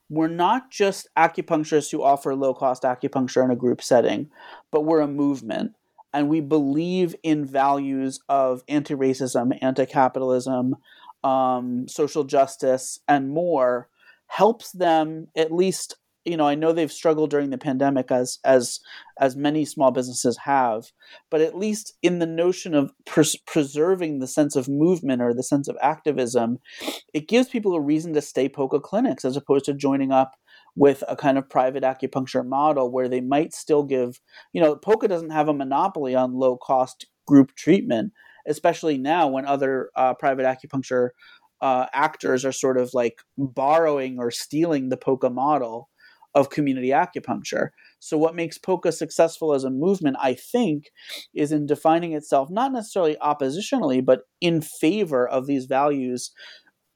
[0.08, 4.30] we're not just acupuncturists who offer low cost acupuncture in a group setting,
[4.70, 5.72] but we're a movement.
[6.12, 10.76] And we believe in values of anti racism, anti capitalism,
[11.24, 13.88] um, social justice, and more,
[14.26, 18.80] helps them at least you know, I know they've struggled during the pandemic as as
[19.18, 20.92] as many small businesses have,
[21.30, 25.42] but at least in the notion of pres- preserving the sense of movement or the
[25.42, 26.58] sense of activism,
[27.12, 30.36] it gives people a reason to stay POCA clinics as opposed to joining up
[30.76, 34.20] with a kind of private acupuncture model where they might still give,
[34.52, 38.12] you know, POCA doesn't have a monopoly on low cost group treatment,
[38.46, 41.10] especially now when other uh, private acupuncture
[41.60, 45.88] uh, actors are sort of like borrowing or stealing the POCA model
[46.34, 47.68] of community acupuncture.
[48.00, 50.90] So, what makes POCA successful as a movement, I think,
[51.34, 56.32] is in defining itself not necessarily oppositionally, but in favor of these values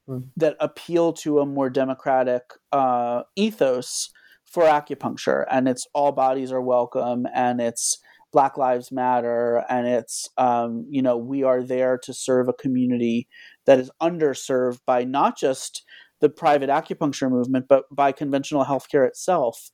[0.09, 0.25] mm.
[0.37, 2.43] that appeal to a more democratic
[2.73, 4.11] uh, ethos
[4.45, 5.45] for acupuncture.
[5.51, 7.99] And it's all bodies are welcome, and it's
[8.33, 13.29] Black Lives Matter, and it's um, you know we are there to serve a community
[13.67, 15.85] that is underserved by not just
[16.21, 19.71] the private acupuncture movement, but by conventional healthcare itself.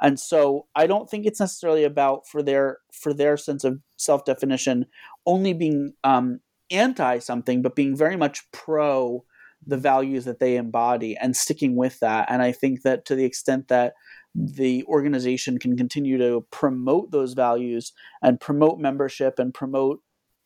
[0.00, 4.24] And so I don't think it's necessarily about for their for their sense of self
[4.24, 4.86] definition
[5.26, 9.24] only being um, anti something, but being very much pro
[9.66, 12.26] the values that they embody and sticking with that.
[12.30, 13.94] And I think that to the extent that
[14.34, 17.92] the organization can continue to promote those values
[18.22, 20.00] and promote membership and promote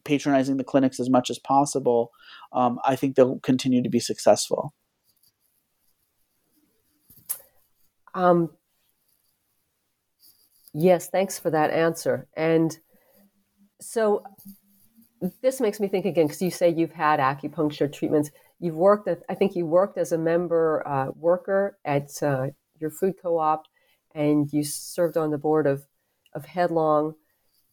[0.05, 2.11] patronizing the clinics as much as possible,
[2.53, 4.73] um, I think they'll continue to be successful.
[8.15, 8.51] Um,
[10.73, 12.27] yes, thanks for that answer.
[12.37, 12.77] And
[13.81, 14.25] so
[15.43, 18.31] this makes me think again because you say you've had acupuncture treatments.
[18.61, 22.49] You've worked, I think you worked as a member uh, worker at uh,
[22.79, 23.65] your food co-op,
[24.15, 25.85] and you served on the board of
[26.35, 27.15] of Headlong.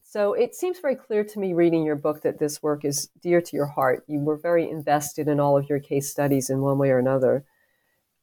[0.04, 3.42] So it seems very clear to me reading your book that this work is dear
[3.42, 4.04] to your heart.
[4.08, 7.44] You were very invested in all of your case studies in one way or another.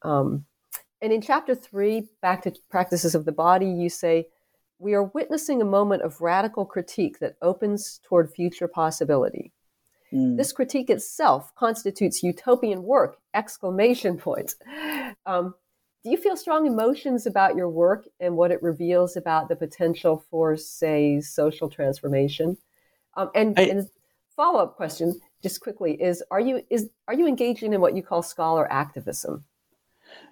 [0.03, 0.47] Um,
[1.03, 4.29] and in chapter three, Back to Practices of the Body, you say,
[4.79, 9.53] We are witnessing a moment of radical critique that opens toward future possibility.
[10.15, 10.37] Mm.
[10.37, 13.19] This critique itself constitutes utopian work!
[13.35, 14.57] Exclamation points.
[15.27, 15.55] Um,
[16.05, 20.25] do you feel strong emotions about your work and what it reveals about the potential
[20.31, 22.59] for, say, social transformation?
[23.17, 23.89] Um, and, I, and
[24.37, 28.03] follow up question, just quickly, is are you is are you engaging in what you
[28.03, 29.45] call scholar activism?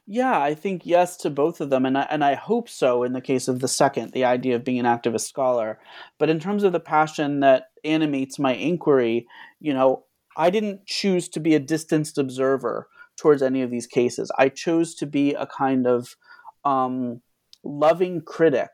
[0.07, 3.12] Yeah, I think yes to both of them, and I, and I hope so in
[3.12, 5.78] the case of the second, the idea of being an activist scholar.
[6.18, 9.26] But in terms of the passion that animates my inquiry,
[9.61, 10.05] you know,
[10.37, 14.30] I didn't choose to be a distanced observer towards any of these cases.
[14.39, 16.16] I chose to be a kind of
[16.64, 17.20] um,
[17.62, 18.70] loving critic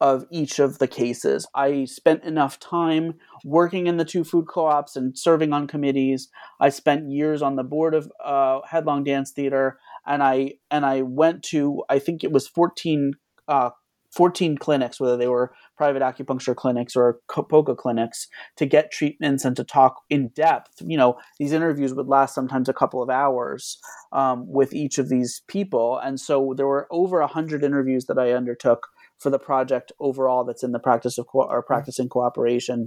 [0.00, 1.46] of each of the cases.
[1.54, 6.28] I spent enough time working in the two food co-ops and serving on committees.
[6.60, 11.02] I spent years on the board of uh, Headlong Dance Theater and I and I
[11.02, 13.14] went to I think it was 14,
[13.48, 13.70] uh,
[14.12, 19.54] 14 clinics, whether they were private acupuncture clinics or Poca clinics, to get treatments and
[19.56, 20.80] to talk in depth.
[20.80, 23.78] You know, these interviews would last sometimes a couple of hours
[24.12, 28.32] um, with each of these people, and so there were over hundred interviews that I
[28.32, 28.86] undertook
[29.18, 30.44] for the project overall.
[30.44, 32.86] That's in the practice of co- or practicing cooperation,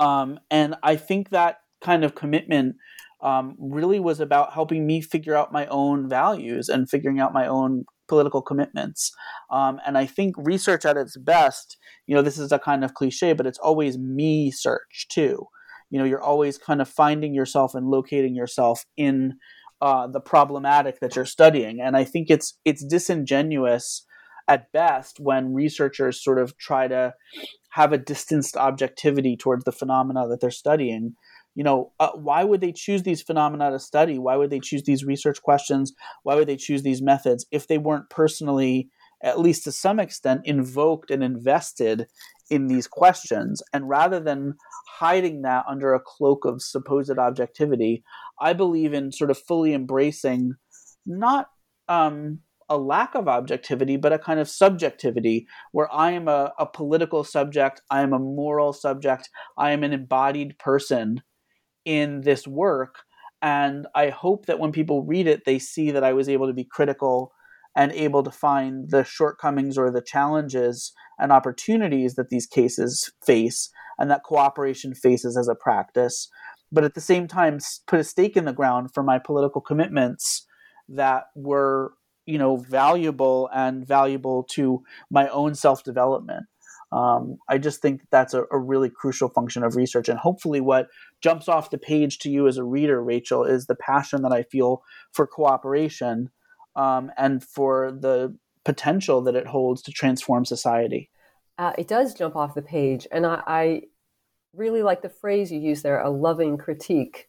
[0.00, 2.76] um, and I think that kind of commitment
[3.22, 7.46] um, really was about helping me figure out my own values and figuring out my
[7.46, 9.12] own political commitments.
[9.50, 12.94] Um, and I think research at its best, you know, this is a kind of
[12.94, 15.46] cliche, but it's always me search too.
[15.90, 19.34] You know, you're always kind of finding yourself and locating yourself in
[19.80, 21.80] uh, the problematic that you're studying.
[21.80, 24.04] And I think it's it's disingenuous
[24.48, 27.14] at best when researchers sort of try to
[27.70, 31.14] have a distanced objectivity towards the phenomena that they're studying
[31.54, 34.18] you know uh, why would they choose these phenomena to study?
[34.18, 35.92] Why would they choose these research questions?
[36.22, 38.88] Why would they choose these methods if they weren't personally
[39.22, 42.06] at least to some extent invoked and invested
[42.50, 43.62] in these questions?
[43.72, 44.54] And rather than
[44.98, 48.04] hiding that under a cloak of supposed objectivity
[48.40, 50.52] i believe in sort of fully embracing
[51.06, 51.48] not
[51.88, 52.38] um,
[52.68, 57.24] a lack of objectivity, but a kind of subjectivity where I am a, a, political
[57.24, 59.28] subject, I am a moral subject,
[59.58, 61.22] I am an embodied person
[61.84, 62.96] in this work.
[63.40, 66.52] And I hope that when people read it, they see that I was able to
[66.52, 67.32] be critical
[67.74, 73.70] and able to find the shortcomings or the challenges and opportunities that these cases face
[73.98, 76.28] and that cooperation faces as a practice.
[76.70, 80.46] But at the same time, put a stake in the ground for my political commitments
[80.88, 81.92] that were,
[82.26, 86.46] you know, valuable and valuable to my own self development.
[86.92, 90.10] Um, I just think that that's a, a, really crucial function of research.
[90.10, 90.88] And hopefully, what
[91.22, 94.42] jumps off the page to you as a reader, Rachel, is the passion that I
[94.42, 96.30] feel for cooperation
[96.76, 101.10] um, and for the potential that it holds to transform society.
[101.58, 103.06] Uh, it does jump off the page.
[103.10, 103.82] And I, I,
[104.54, 107.28] really like the phrase you use there a loving critique.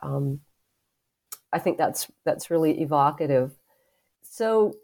[0.00, 0.40] Um,
[1.52, 3.56] I think that's that's really evocative.
[4.22, 4.74] So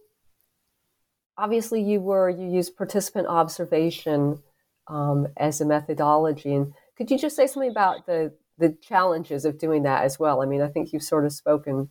[1.38, 4.42] obviously you were you used participant observation
[4.88, 6.72] um, as a methodology and
[7.02, 10.46] could you just say something about the the challenges of doing that as well i
[10.46, 11.88] mean i think you've sort of spoken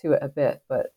[0.00, 0.94] to it a bit but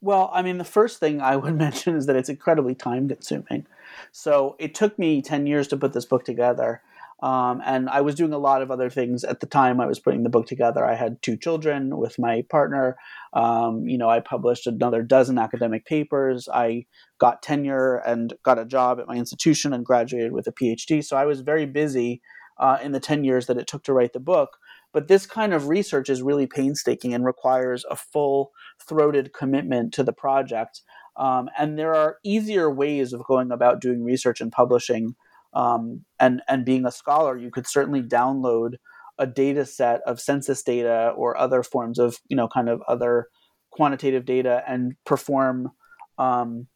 [0.00, 3.66] well i mean the first thing i would mention is that it's incredibly time consuming
[4.12, 6.82] so it took me 10 years to put this book together
[7.22, 9.98] Um, and I was doing a lot of other things at the time I was
[9.98, 10.84] putting the book together.
[10.84, 12.96] I had two children with my partner.
[13.32, 16.46] Um, you know, I published another dozen academic papers.
[16.52, 16.84] I
[17.18, 21.02] got tenure and got a job at my institution and graduated with a PhD.
[21.02, 22.20] So I was very busy
[22.58, 24.58] uh, in the 10 years that it took to write the book.
[24.92, 30.02] But this kind of research is really painstaking and requires a full throated commitment to
[30.02, 30.82] the project.
[31.16, 35.14] Um, and there are easier ways of going about doing research and publishing
[35.56, 38.74] um, and and being a scholar, you could certainly download
[39.18, 43.28] a data set of census data or other forms of you know kind of other
[43.70, 45.70] quantitative data and perform
[46.18, 46.66] um,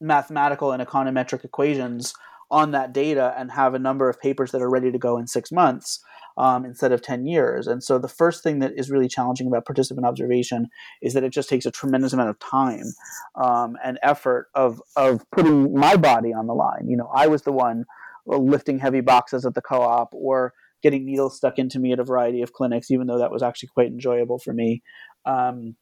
[0.00, 2.14] mathematical and econometric equations
[2.50, 5.26] on that data and have a number of papers that are ready to go in
[5.26, 6.00] six months
[6.38, 7.66] um, instead of 10 years.
[7.66, 10.68] And so the first thing that is really challenging about participant observation
[11.02, 12.84] is that it just takes a tremendous amount of time
[13.34, 16.88] um, and effort of, of putting my body on the line.
[16.88, 17.84] You know, I was the one
[18.26, 22.42] lifting heavy boxes at the co-op or getting needles stuck into me at a variety
[22.42, 24.82] of clinics, even though that was actually quite enjoyable for me.
[25.24, 25.76] Um,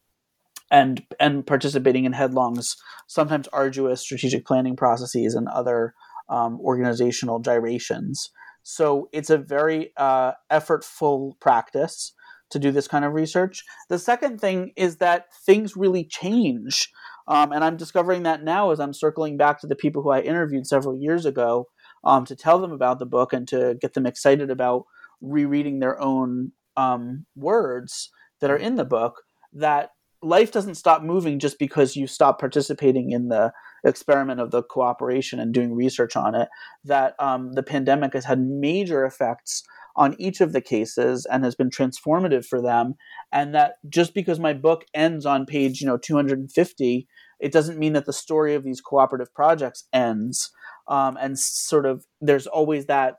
[0.71, 2.75] and and participating in headlong's
[3.07, 5.93] sometimes arduous strategic planning processes and other
[6.29, 8.29] um, organizational gyrations.
[8.63, 12.13] So it's a very uh, effortful practice
[12.51, 13.63] to do this kind of research.
[13.89, 16.89] The second thing is that things really change.
[17.27, 20.21] Um, and I'm discovering that now as I'm circling back to the people who I
[20.21, 21.67] interviewed several years ago
[22.03, 24.85] um, to tell them about the book and to get them excited about
[25.21, 28.09] rereading their own um, words
[28.41, 29.21] that are in the book.
[29.53, 33.53] That life doesn't stop moving just because you stop participating in the
[33.85, 36.49] experiment of the cooperation and doing research on it
[36.83, 39.63] that um, the pandemic has had major effects
[39.95, 42.95] on each of the cases and has been transformative for them
[43.31, 47.07] and that just because my book ends on page you know 250
[47.39, 50.51] it doesn't mean that the story of these cooperative projects ends
[50.87, 53.15] um, and sort of there's always that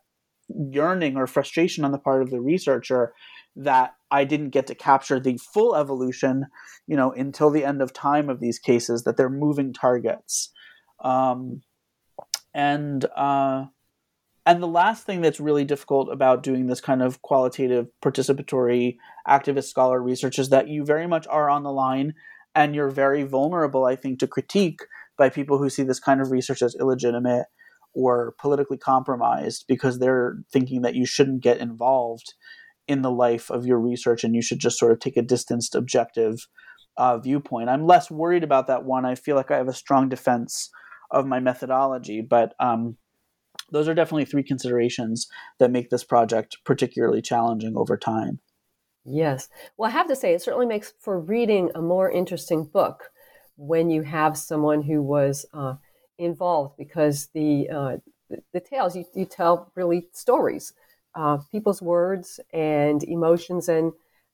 [0.48, 3.12] yearning or frustration on the part of the researcher
[3.56, 6.46] that I didn't get to capture the full evolution,
[6.86, 10.52] you know, until the end of time of these cases, that they're moving targets.
[11.07, 11.62] Um,
[12.52, 13.66] and uh,
[14.44, 18.96] and the last thing that's really difficult about doing this kind of qualitative, participatory,
[19.28, 22.14] activist scholar research is that you very much are on the line,
[22.54, 24.80] and you're very vulnerable, I think, to critique
[25.16, 27.46] by people who see this kind of research as illegitimate
[27.94, 32.34] or politically compromised because they're thinking that you shouldn't get involved
[32.86, 35.74] in the life of your research and you should just sort of take a distanced,
[35.74, 36.46] objective
[36.98, 37.68] uh, viewpoint.
[37.68, 39.07] I'm less worried about that one.
[39.07, 40.70] I feel like I have a strong defense
[41.11, 42.20] of my methodology.
[42.20, 42.96] But um,
[43.70, 45.28] those are definitely three considerations
[45.59, 48.40] that make this project particularly challenging over time.
[49.04, 49.48] Yes.
[49.76, 53.11] Well, I have to say, it certainly makes for reading a more interesting book
[53.57, 55.74] when you have someone who was uh,
[56.18, 57.96] involved because the, uh,
[58.28, 60.72] the, the tales you, you tell really stories,
[61.14, 63.92] uh, people's words and emotions, and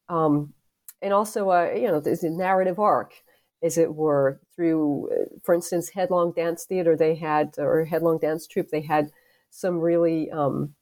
[0.08, 0.52] um,
[1.00, 3.14] and also uh, you know there's a narrative arc
[3.62, 8.46] as it were, through, uh, for instance, Headlong Dance Theater, they had, or Headlong Dance
[8.46, 9.10] Troupe, they had
[9.50, 10.74] some really, um,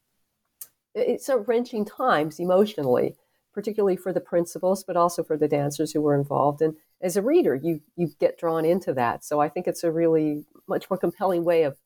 [0.95, 3.17] it's a wrenching times emotionally,
[3.53, 6.63] particularly for the principals, but also for the dancers who were involved.
[6.63, 9.25] And as a reader, you you get drawn into that.
[9.25, 11.79] So I think it's a really much more compelling way of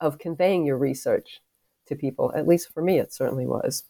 [0.00, 1.40] of conveying your research
[1.86, 2.32] to people.
[2.34, 3.84] At least for me, it certainly was.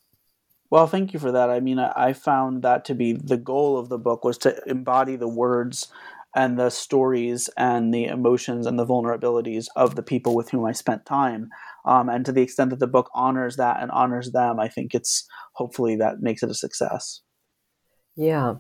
[0.71, 1.51] Well, thank you for that.
[1.51, 5.17] I mean, I found that to be the goal of the book was to embody
[5.17, 5.89] the words
[6.35, 10.73] and the stories and the emotions and the vulnerabilities of the people with whom I
[10.73, 11.51] spent time.
[11.85, 14.95] Um, and to the extent that the book honors that and honors them, I think
[14.95, 17.21] it's hopefully that makes it a success.
[18.17, 18.55] Yeah.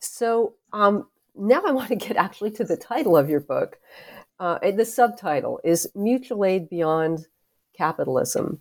[0.00, 3.78] So um, now I want to get actually to the title of your book.
[4.40, 7.26] Uh, the subtitle is Mutual Aid Beyond
[7.76, 8.60] Capitalism.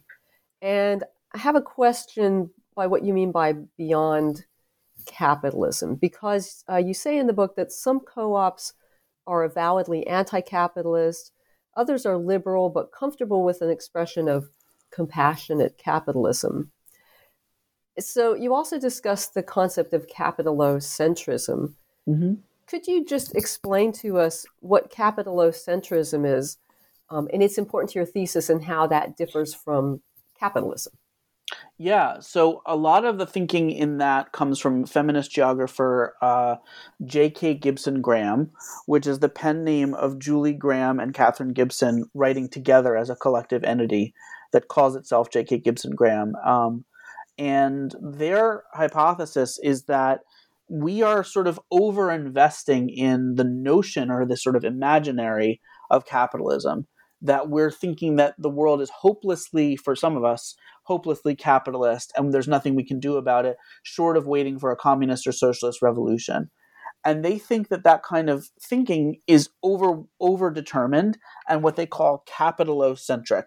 [0.61, 1.03] And
[1.33, 4.45] I have a question by what you mean by beyond
[5.07, 8.73] capitalism because uh, you say in the book that some co ops
[9.25, 11.31] are avowedly anti capitalist,
[11.75, 14.49] others are liberal but comfortable with an expression of
[14.91, 16.71] compassionate capitalism.
[17.99, 21.73] So you also discussed the concept of capitalocentrism.
[22.07, 22.33] Mm-hmm.
[22.67, 26.57] Could you just explain to us what capitalocentrism is
[27.09, 30.01] um, and it's important to your thesis and how that differs from
[30.39, 30.93] capitalism?
[31.77, 36.55] Yeah, so a lot of the thinking in that comes from feminist geographer uh,
[37.05, 37.55] J.K.
[37.55, 38.51] Gibson Graham,
[38.85, 43.15] which is the pen name of Julie Graham and Katherine Gibson writing together as a
[43.15, 44.13] collective entity
[44.51, 45.59] that calls itself J.K.
[45.59, 46.33] Gibson Graham.
[46.43, 46.83] Um,
[47.37, 50.21] and their hypothesis is that
[50.69, 56.05] we are sort of over investing in the notion or the sort of imaginary of
[56.05, 56.87] capitalism
[57.22, 62.34] that we're thinking that the world is hopelessly, for some of us, hopelessly capitalist, and
[62.34, 65.82] there's nothing we can do about it short of waiting for a communist or socialist
[65.82, 66.49] revolution.
[67.05, 71.86] And they think that that kind of thinking is over over determined and what they
[71.86, 73.43] call capitalocentric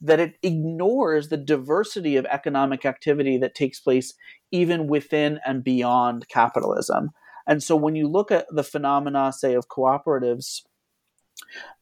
[0.00, 4.14] that it ignores the diversity of economic activity that takes place
[4.50, 7.10] even within and beyond capitalism.
[7.46, 10.62] And so when you look at the phenomena say of cooperatives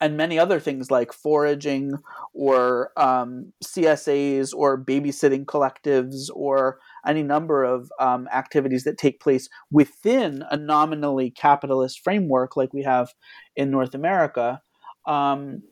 [0.00, 1.94] and many other things like foraging
[2.34, 9.48] or um, CSAs or babysitting collectives or any number of um, activities that take place
[9.70, 13.12] within a nominally capitalist framework like we have
[13.56, 14.60] in North America.
[15.06, 15.62] Um,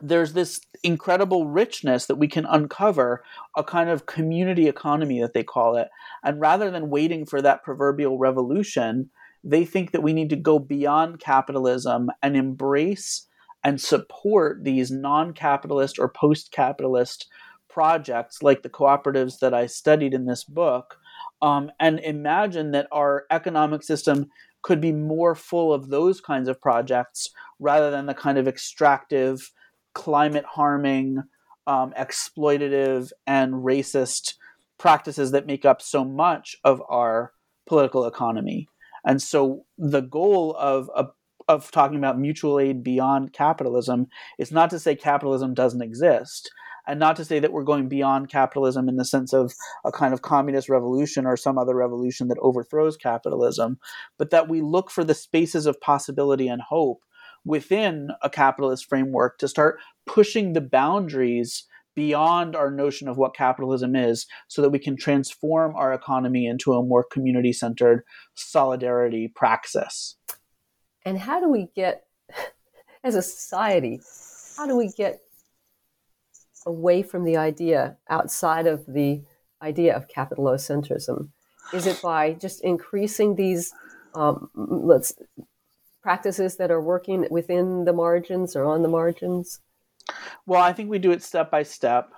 [0.00, 3.22] there's this incredible richness that we can uncover
[3.56, 5.88] a kind of community economy that they call it
[6.24, 9.10] and rather than waiting for that proverbial revolution
[9.44, 13.26] they think that we need to go beyond capitalism and embrace
[13.64, 17.26] and support these non capitalist or post capitalist
[17.68, 20.96] projects like the cooperatives that I studied in this book,
[21.40, 24.28] um, and imagine that our economic system
[24.62, 29.50] could be more full of those kinds of projects rather than the kind of extractive,
[29.94, 31.22] climate harming,
[31.66, 34.34] um, exploitative, and racist
[34.78, 37.32] practices that make up so much of our
[37.66, 38.68] political economy.
[39.04, 41.06] And so the goal of a
[41.48, 44.06] of talking about mutual aid beyond capitalism
[44.38, 46.50] is not to say capitalism doesn't exist
[46.86, 50.12] and not to say that we're going beyond capitalism in the sense of a kind
[50.12, 53.78] of communist revolution or some other revolution that overthrows capitalism,
[54.18, 57.02] but that we look for the spaces of possibility and hope
[57.44, 61.64] within a capitalist framework to start pushing the boundaries
[61.94, 66.72] beyond our notion of what capitalism is so that we can transform our economy into
[66.72, 68.02] a more community centered
[68.34, 70.16] solidarity praxis.
[71.04, 72.04] And how do we get,
[73.04, 74.00] as a society,
[74.56, 75.20] how do we get
[76.66, 79.22] away from the idea outside of the
[79.60, 81.28] idea of capitalocentrism?
[81.72, 83.72] Is it by just increasing these
[84.14, 85.12] um, let's
[86.02, 89.60] practices that are working within the margins or on the margins?
[90.46, 92.10] Well, I think we do it step by step.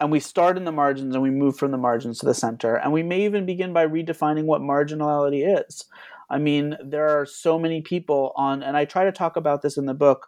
[0.00, 2.74] And we start in the margins and we move from the margins to the center.
[2.74, 5.84] And we may even begin by redefining what marginality is.
[6.28, 9.76] I mean, there are so many people on, and I try to talk about this
[9.76, 10.26] in the book.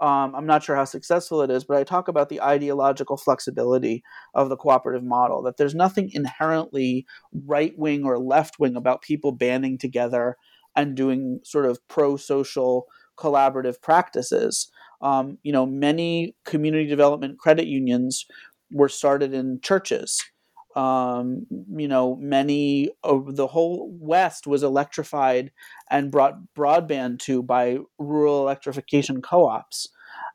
[0.00, 4.02] Um, I'm not sure how successful it is, but I talk about the ideological flexibility
[4.34, 9.32] of the cooperative model, that there's nothing inherently right wing or left wing about people
[9.32, 10.36] banding together
[10.74, 12.86] and doing sort of pro social
[13.16, 14.70] collaborative practices.
[15.00, 18.26] Um, you know, many community development credit unions
[18.72, 20.22] were started in churches.
[20.74, 25.50] Um, you know, many of the whole West was electrified
[25.90, 29.88] and brought broadband to by rural electrification co ops.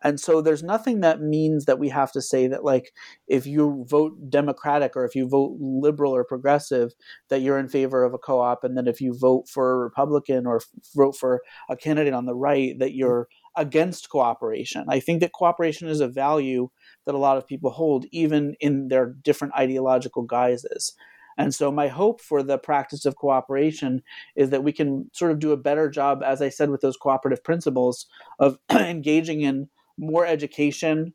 [0.04, 2.92] And so there's nothing that means that we have to say that, like,
[3.28, 6.92] if you vote Democratic or if you vote liberal or progressive,
[7.30, 9.78] that you're in favor of a co op, and that if you vote for a
[9.78, 10.62] Republican or
[10.96, 13.28] vote for a candidate on the right, that you're
[13.58, 14.86] against cooperation.
[14.90, 16.70] I think that cooperation is a value
[17.06, 20.94] that a lot of people hold, even in their different ideological guises.
[21.38, 24.04] And so, my hope for the practice of cooperation
[24.36, 26.98] is that we can sort of do a better job, as I said, with those
[26.98, 28.06] cooperative principles
[28.40, 31.14] of engaging in more education,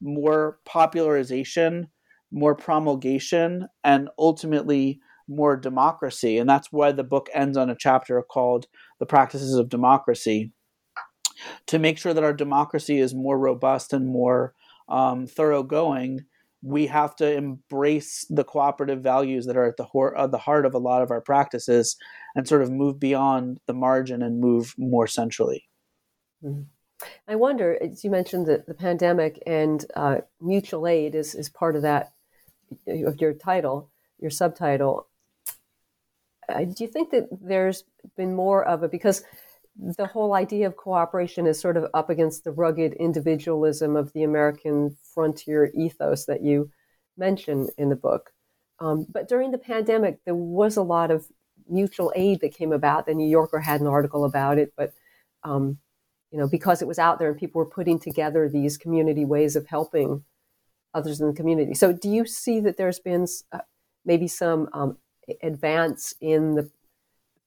[0.00, 1.88] more popularization,
[2.30, 6.38] more promulgation, and ultimately more democracy.
[6.38, 8.66] And that's why the book ends on a chapter called
[9.00, 10.52] The Practices of Democracy
[11.66, 14.54] to make sure that our democracy is more robust and more
[14.88, 16.24] um, thoroughgoing,
[16.62, 20.66] we have to embrace the cooperative values that are at the, hor- uh, the heart
[20.66, 21.96] of a lot of our practices
[22.34, 25.68] and sort of move beyond the margin and move more centrally.
[26.42, 26.62] Mm-hmm.
[27.28, 31.76] I wonder, as you mentioned the, the pandemic and uh, mutual aid is, is part
[31.76, 32.14] of that,
[32.88, 35.06] of your title, your subtitle.
[36.48, 37.84] Uh, do you think that there's
[38.16, 39.24] been more of a, because
[39.78, 44.22] the whole idea of cooperation is sort of up against the rugged individualism of the
[44.22, 46.70] American frontier ethos that you
[47.16, 48.32] mention in the book.
[48.78, 51.26] Um, but during the pandemic, there was a lot of
[51.68, 53.06] mutual aid that came about.
[53.06, 54.92] The New Yorker had an article about it, but
[55.44, 55.78] um,
[56.30, 59.56] you know, because it was out there and people were putting together these community ways
[59.56, 60.24] of helping
[60.92, 61.74] others in the community.
[61.74, 63.60] So, do you see that there's been uh,
[64.04, 64.98] maybe some um,
[65.42, 66.70] advance in the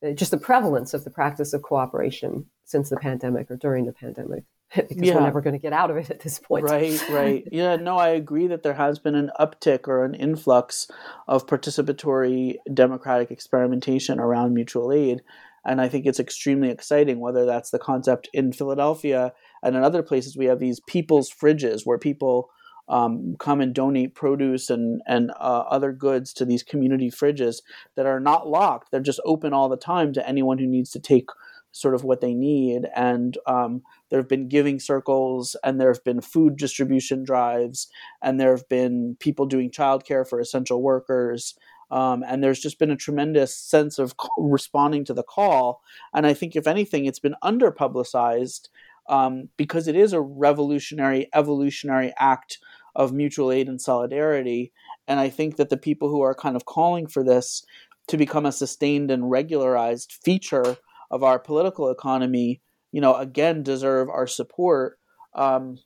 [0.06, 3.91] Uh, just the prevalence of the practice of cooperation since the pandemic or during the
[3.91, 4.43] pandemic
[4.76, 5.16] because yeah.
[5.16, 6.64] we're never going to get out of it at this point.
[6.64, 7.47] Right, right.
[7.52, 10.88] Yeah, no, I agree that there has been an uptick or an influx
[11.28, 15.22] of participatory democratic experimentation around mutual aid.
[15.66, 20.04] And I think it's extremely exciting, whether that's the concept in Philadelphia And in other
[20.04, 22.50] places, we have these people's fridges where people
[22.90, 27.62] um, come and donate produce and and uh, other goods to these community fridges
[27.96, 28.92] that are not locked.
[28.92, 31.30] They're just open all the time to anyone who needs to take
[31.72, 32.88] sort of what they need.
[32.96, 37.88] And um, there have been giving circles, and there have been food distribution drives,
[38.22, 41.56] and there have been people doing childcare for essential workers.
[41.92, 45.82] Um, and there's just been a tremendous sense of responding to the call.
[46.14, 48.70] And I think, if anything, it's been under publicized
[49.08, 52.60] um, because it is a revolutionary, evolutionary act
[52.96, 54.72] of mutual aid and solidarity.
[55.08, 57.66] And I think that the people who are kind of calling for this
[58.08, 60.78] to become a sustained and regularized feature
[61.12, 62.62] of our political economy,
[62.92, 65.00] you know, again, deserve our support
[65.36, 65.78] um,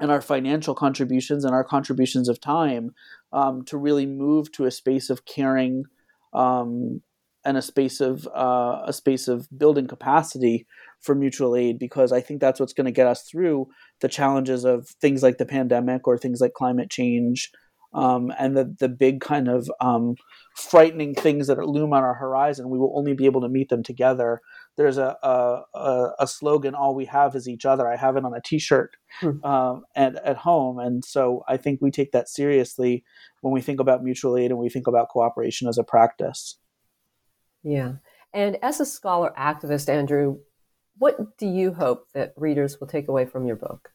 [0.00, 2.94] and our financial contributions and our contributions of time
[3.32, 5.84] um, to really move to a space of caring
[6.32, 7.02] um,
[7.44, 10.66] and a space of uh, a space of building capacity
[11.00, 13.68] for mutual aid because I think that's what's going to get us through
[14.00, 17.50] the challenges of things like the pandemic or things like climate change
[17.92, 20.14] um, and the the big kind of um,
[20.54, 22.70] frightening things that loom on our horizon.
[22.70, 24.40] We will only be able to meet them together.
[24.76, 28.34] There's a a, a slogan: "All we have is each other." I have it on
[28.34, 29.44] a T-shirt hmm.
[29.44, 33.04] um, and at home, and so I think we take that seriously
[33.40, 36.58] when we think about mutual aid and we think about cooperation as a practice.
[37.62, 37.94] Yeah,
[38.32, 40.38] and as a scholar activist, Andrew,
[40.98, 43.90] what do you hope that readers will take away from your book?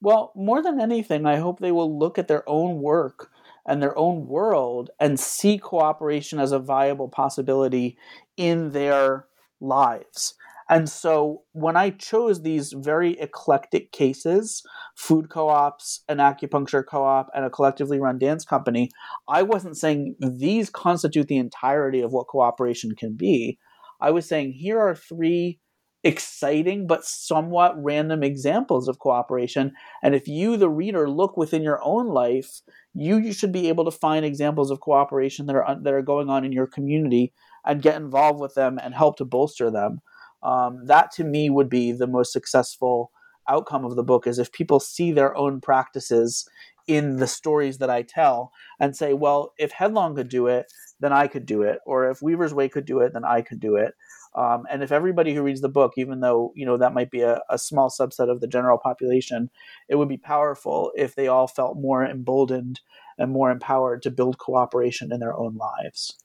[0.00, 3.30] Well, more than anything, I hope they will look at their own work
[3.64, 7.96] and their own world and see cooperation as a viable possibility
[8.36, 9.26] in their
[9.60, 10.34] lives.
[10.68, 14.62] And so when I chose these very eclectic cases,
[14.96, 18.90] food co ops, an acupuncture co op, and a collectively run dance company,
[19.28, 23.58] I wasn't saying these constitute the entirety of what cooperation can be.
[24.00, 25.60] I was saying here are three
[26.04, 29.72] exciting but somewhat random examples of cooperation.
[30.02, 32.60] And if you, the reader, look within your own life,
[32.94, 36.28] you, you should be able to find examples of cooperation that are that are going
[36.28, 37.32] on in your community
[37.64, 40.00] and get involved with them and help to bolster them.
[40.42, 43.12] Um, that to me would be the most successful
[43.48, 46.48] outcome of the book is if people see their own practices
[46.86, 51.12] in the stories that I tell and say, well, if Headlong could do it, then
[51.12, 51.78] I could do it.
[51.86, 53.94] Or if Weaver's Way could do it, then I could do it.
[54.34, 57.20] Um, and if everybody who reads the book, even though you know that might be
[57.20, 59.50] a, a, small subset of the general population,
[59.90, 62.80] it would be powerful if they all felt more emboldened
[63.18, 66.16] and more empowered to build cooperation in their own lives.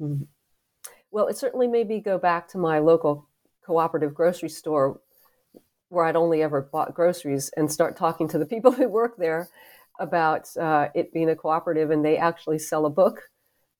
[0.00, 0.24] Mm-hmm.
[1.10, 3.27] Well, it certainly made me go back to my local
[3.68, 4.98] cooperative grocery store
[5.90, 9.46] where I'd only ever bought groceries and start talking to the people who work there
[10.00, 13.20] about uh, it being a cooperative, and they actually sell a book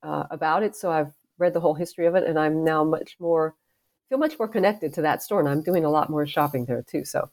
[0.03, 0.77] uh, about it.
[0.77, 3.55] So I've read the whole history of it, and I'm now much more
[4.11, 6.83] feel much more connected to that store, and I'm doing a lot more shopping there
[6.83, 7.05] too.
[7.05, 7.31] So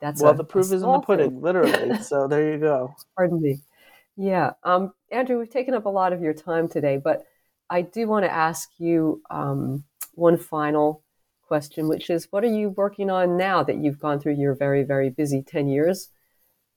[0.00, 1.40] that's well, a, the proof is in the pudding, thing.
[1.40, 1.98] literally.
[2.02, 2.94] so there you go.
[3.16, 3.60] Pardon me.
[4.16, 7.24] Yeah, um, Andrew, we've taken up a lot of your time today, but
[7.70, 9.84] I do want to ask you um,
[10.14, 11.03] one final
[11.54, 14.82] question, which is, what are you working on now that you've gone through your very,
[14.82, 16.08] very busy ten years?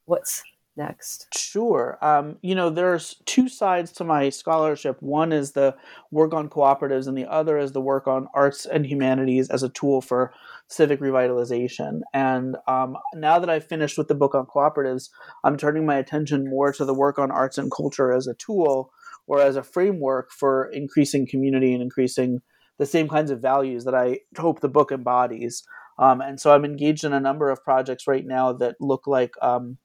[0.06, 0.44] What's
[0.76, 1.26] next?
[1.36, 1.98] Sure.
[2.00, 5.02] Um, you know, there's two sides to my scholarship.
[5.02, 5.76] One is the
[6.12, 9.70] work on cooperatives, and the other is the work on arts and humanities as a
[9.70, 10.32] tool for
[10.68, 12.02] civic revitalization.
[12.14, 15.10] And um, now that I've finished with the book on cooperatives,
[15.44, 18.92] I'm turning my attention more to the work on arts and culture as a tool
[19.26, 22.44] or as a framework for increasing community and increasing
[22.78, 25.64] the same kinds of values that I hope the book embodies.
[26.00, 29.32] Um, and so I'm engaged in a number of projects right now that look like
[29.42, 29.78] um,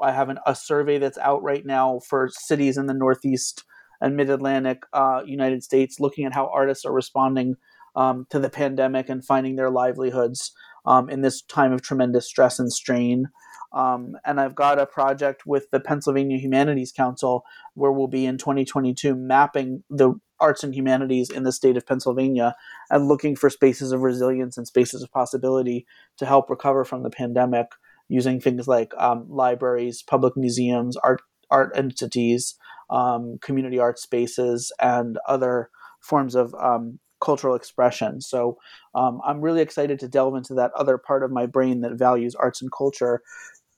[0.00, 3.64] I have an, a survey that's out right now for cities in the Northeast
[4.00, 7.56] and Mid Atlantic uh, United States, looking at how artists are responding
[7.96, 10.52] um, to the pandemic and finding their livelihoods
[10.84, 13.28] um, in this time of tremendous stress and strain.
[13.72, 18.38] Um, and I've got a project with the Pennsylvania Humanities Council where we'll be in
[18.38, 20.14] 2022 mapping the
[20.44, 22.54] arts and humanities in the state of Pennsylvania
[22.90, 25.86] and looking for spaces of resilience and spaces of possibility
[26.18, 27.68] to help recover from the pandemic
[28.08, 32.56] using things like um, libraries, public museums, art art entities,
[32.90, 35.70] um, community art spaces, and other
[36.00, 38.20] forms of um, cultural expression.
[38.20, 38.58] So
[38.94, 42.34] um, I'm really excited to delve into that other part of my brain that values
[42.34, 43.22] arts and culture,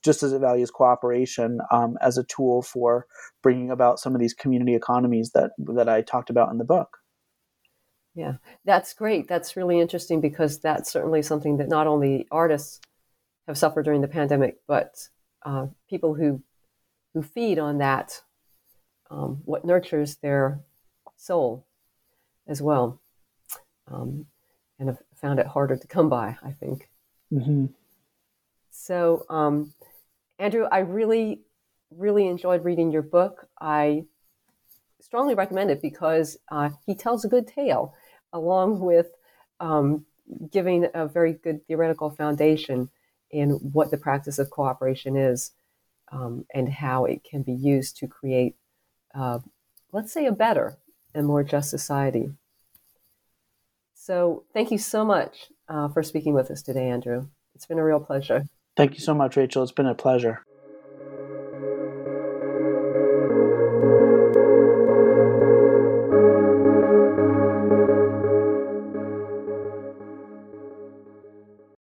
[0.03, 3.05] just as it values cooperation um, as a tool for
[3.41, 6.97] bringing about some of these community economies that that I talked about in the book.
[8.15, 8.33] Yeah,
[8.65, 9.27] that's great.
[9.27, 12.81] That's really interesting because that's certainly something that not only artists
[13.47, 15.07] have suffered during the pandemic, but
[15.45, 16.41] uh, people who
[17.13, 18.21] who feed on that,
[19.09, 20.59] um, what nurtures their
[21.15, 21.65] soul
[22.47, 23.01] as well,
[23.87, 24.25] um,
[24.79, 26.37] and have found it harder to come by.
[26.43, 26.89] I think.
[27.31, 27.67] Mm-hmm.
[28.79, 29.73] So, um,
[30.37, 31.41] Andrew, I really,
[31.89, 33.47] really enjoyed reading your book.
[33.59, 34.05] I
[35.01, 37.95] strongly recommend it because uh, he tells a good tale,
[38.31, 39.07] along with
[39.59, 40.05] um,
[40.51, 42.89] giving a very good theoretical foundation
[43.31, 45.51] in what the practice of cooperation is
[46.11, 48.55] um, and how it can be used to create,
[49.15, 49.39] uh,
[49.91, 50.77] let's say, a better
[51.15, 52.29] and more just society.
[53.95, 57.27] So, thank you so much uh, for speaking with us today, Andrew.
[57.55, 58.45] It's been a real pleasure.
[58.77, 59.63] Thank you so much, Rachel.
[59.63, 60.43] It's been a pleasure.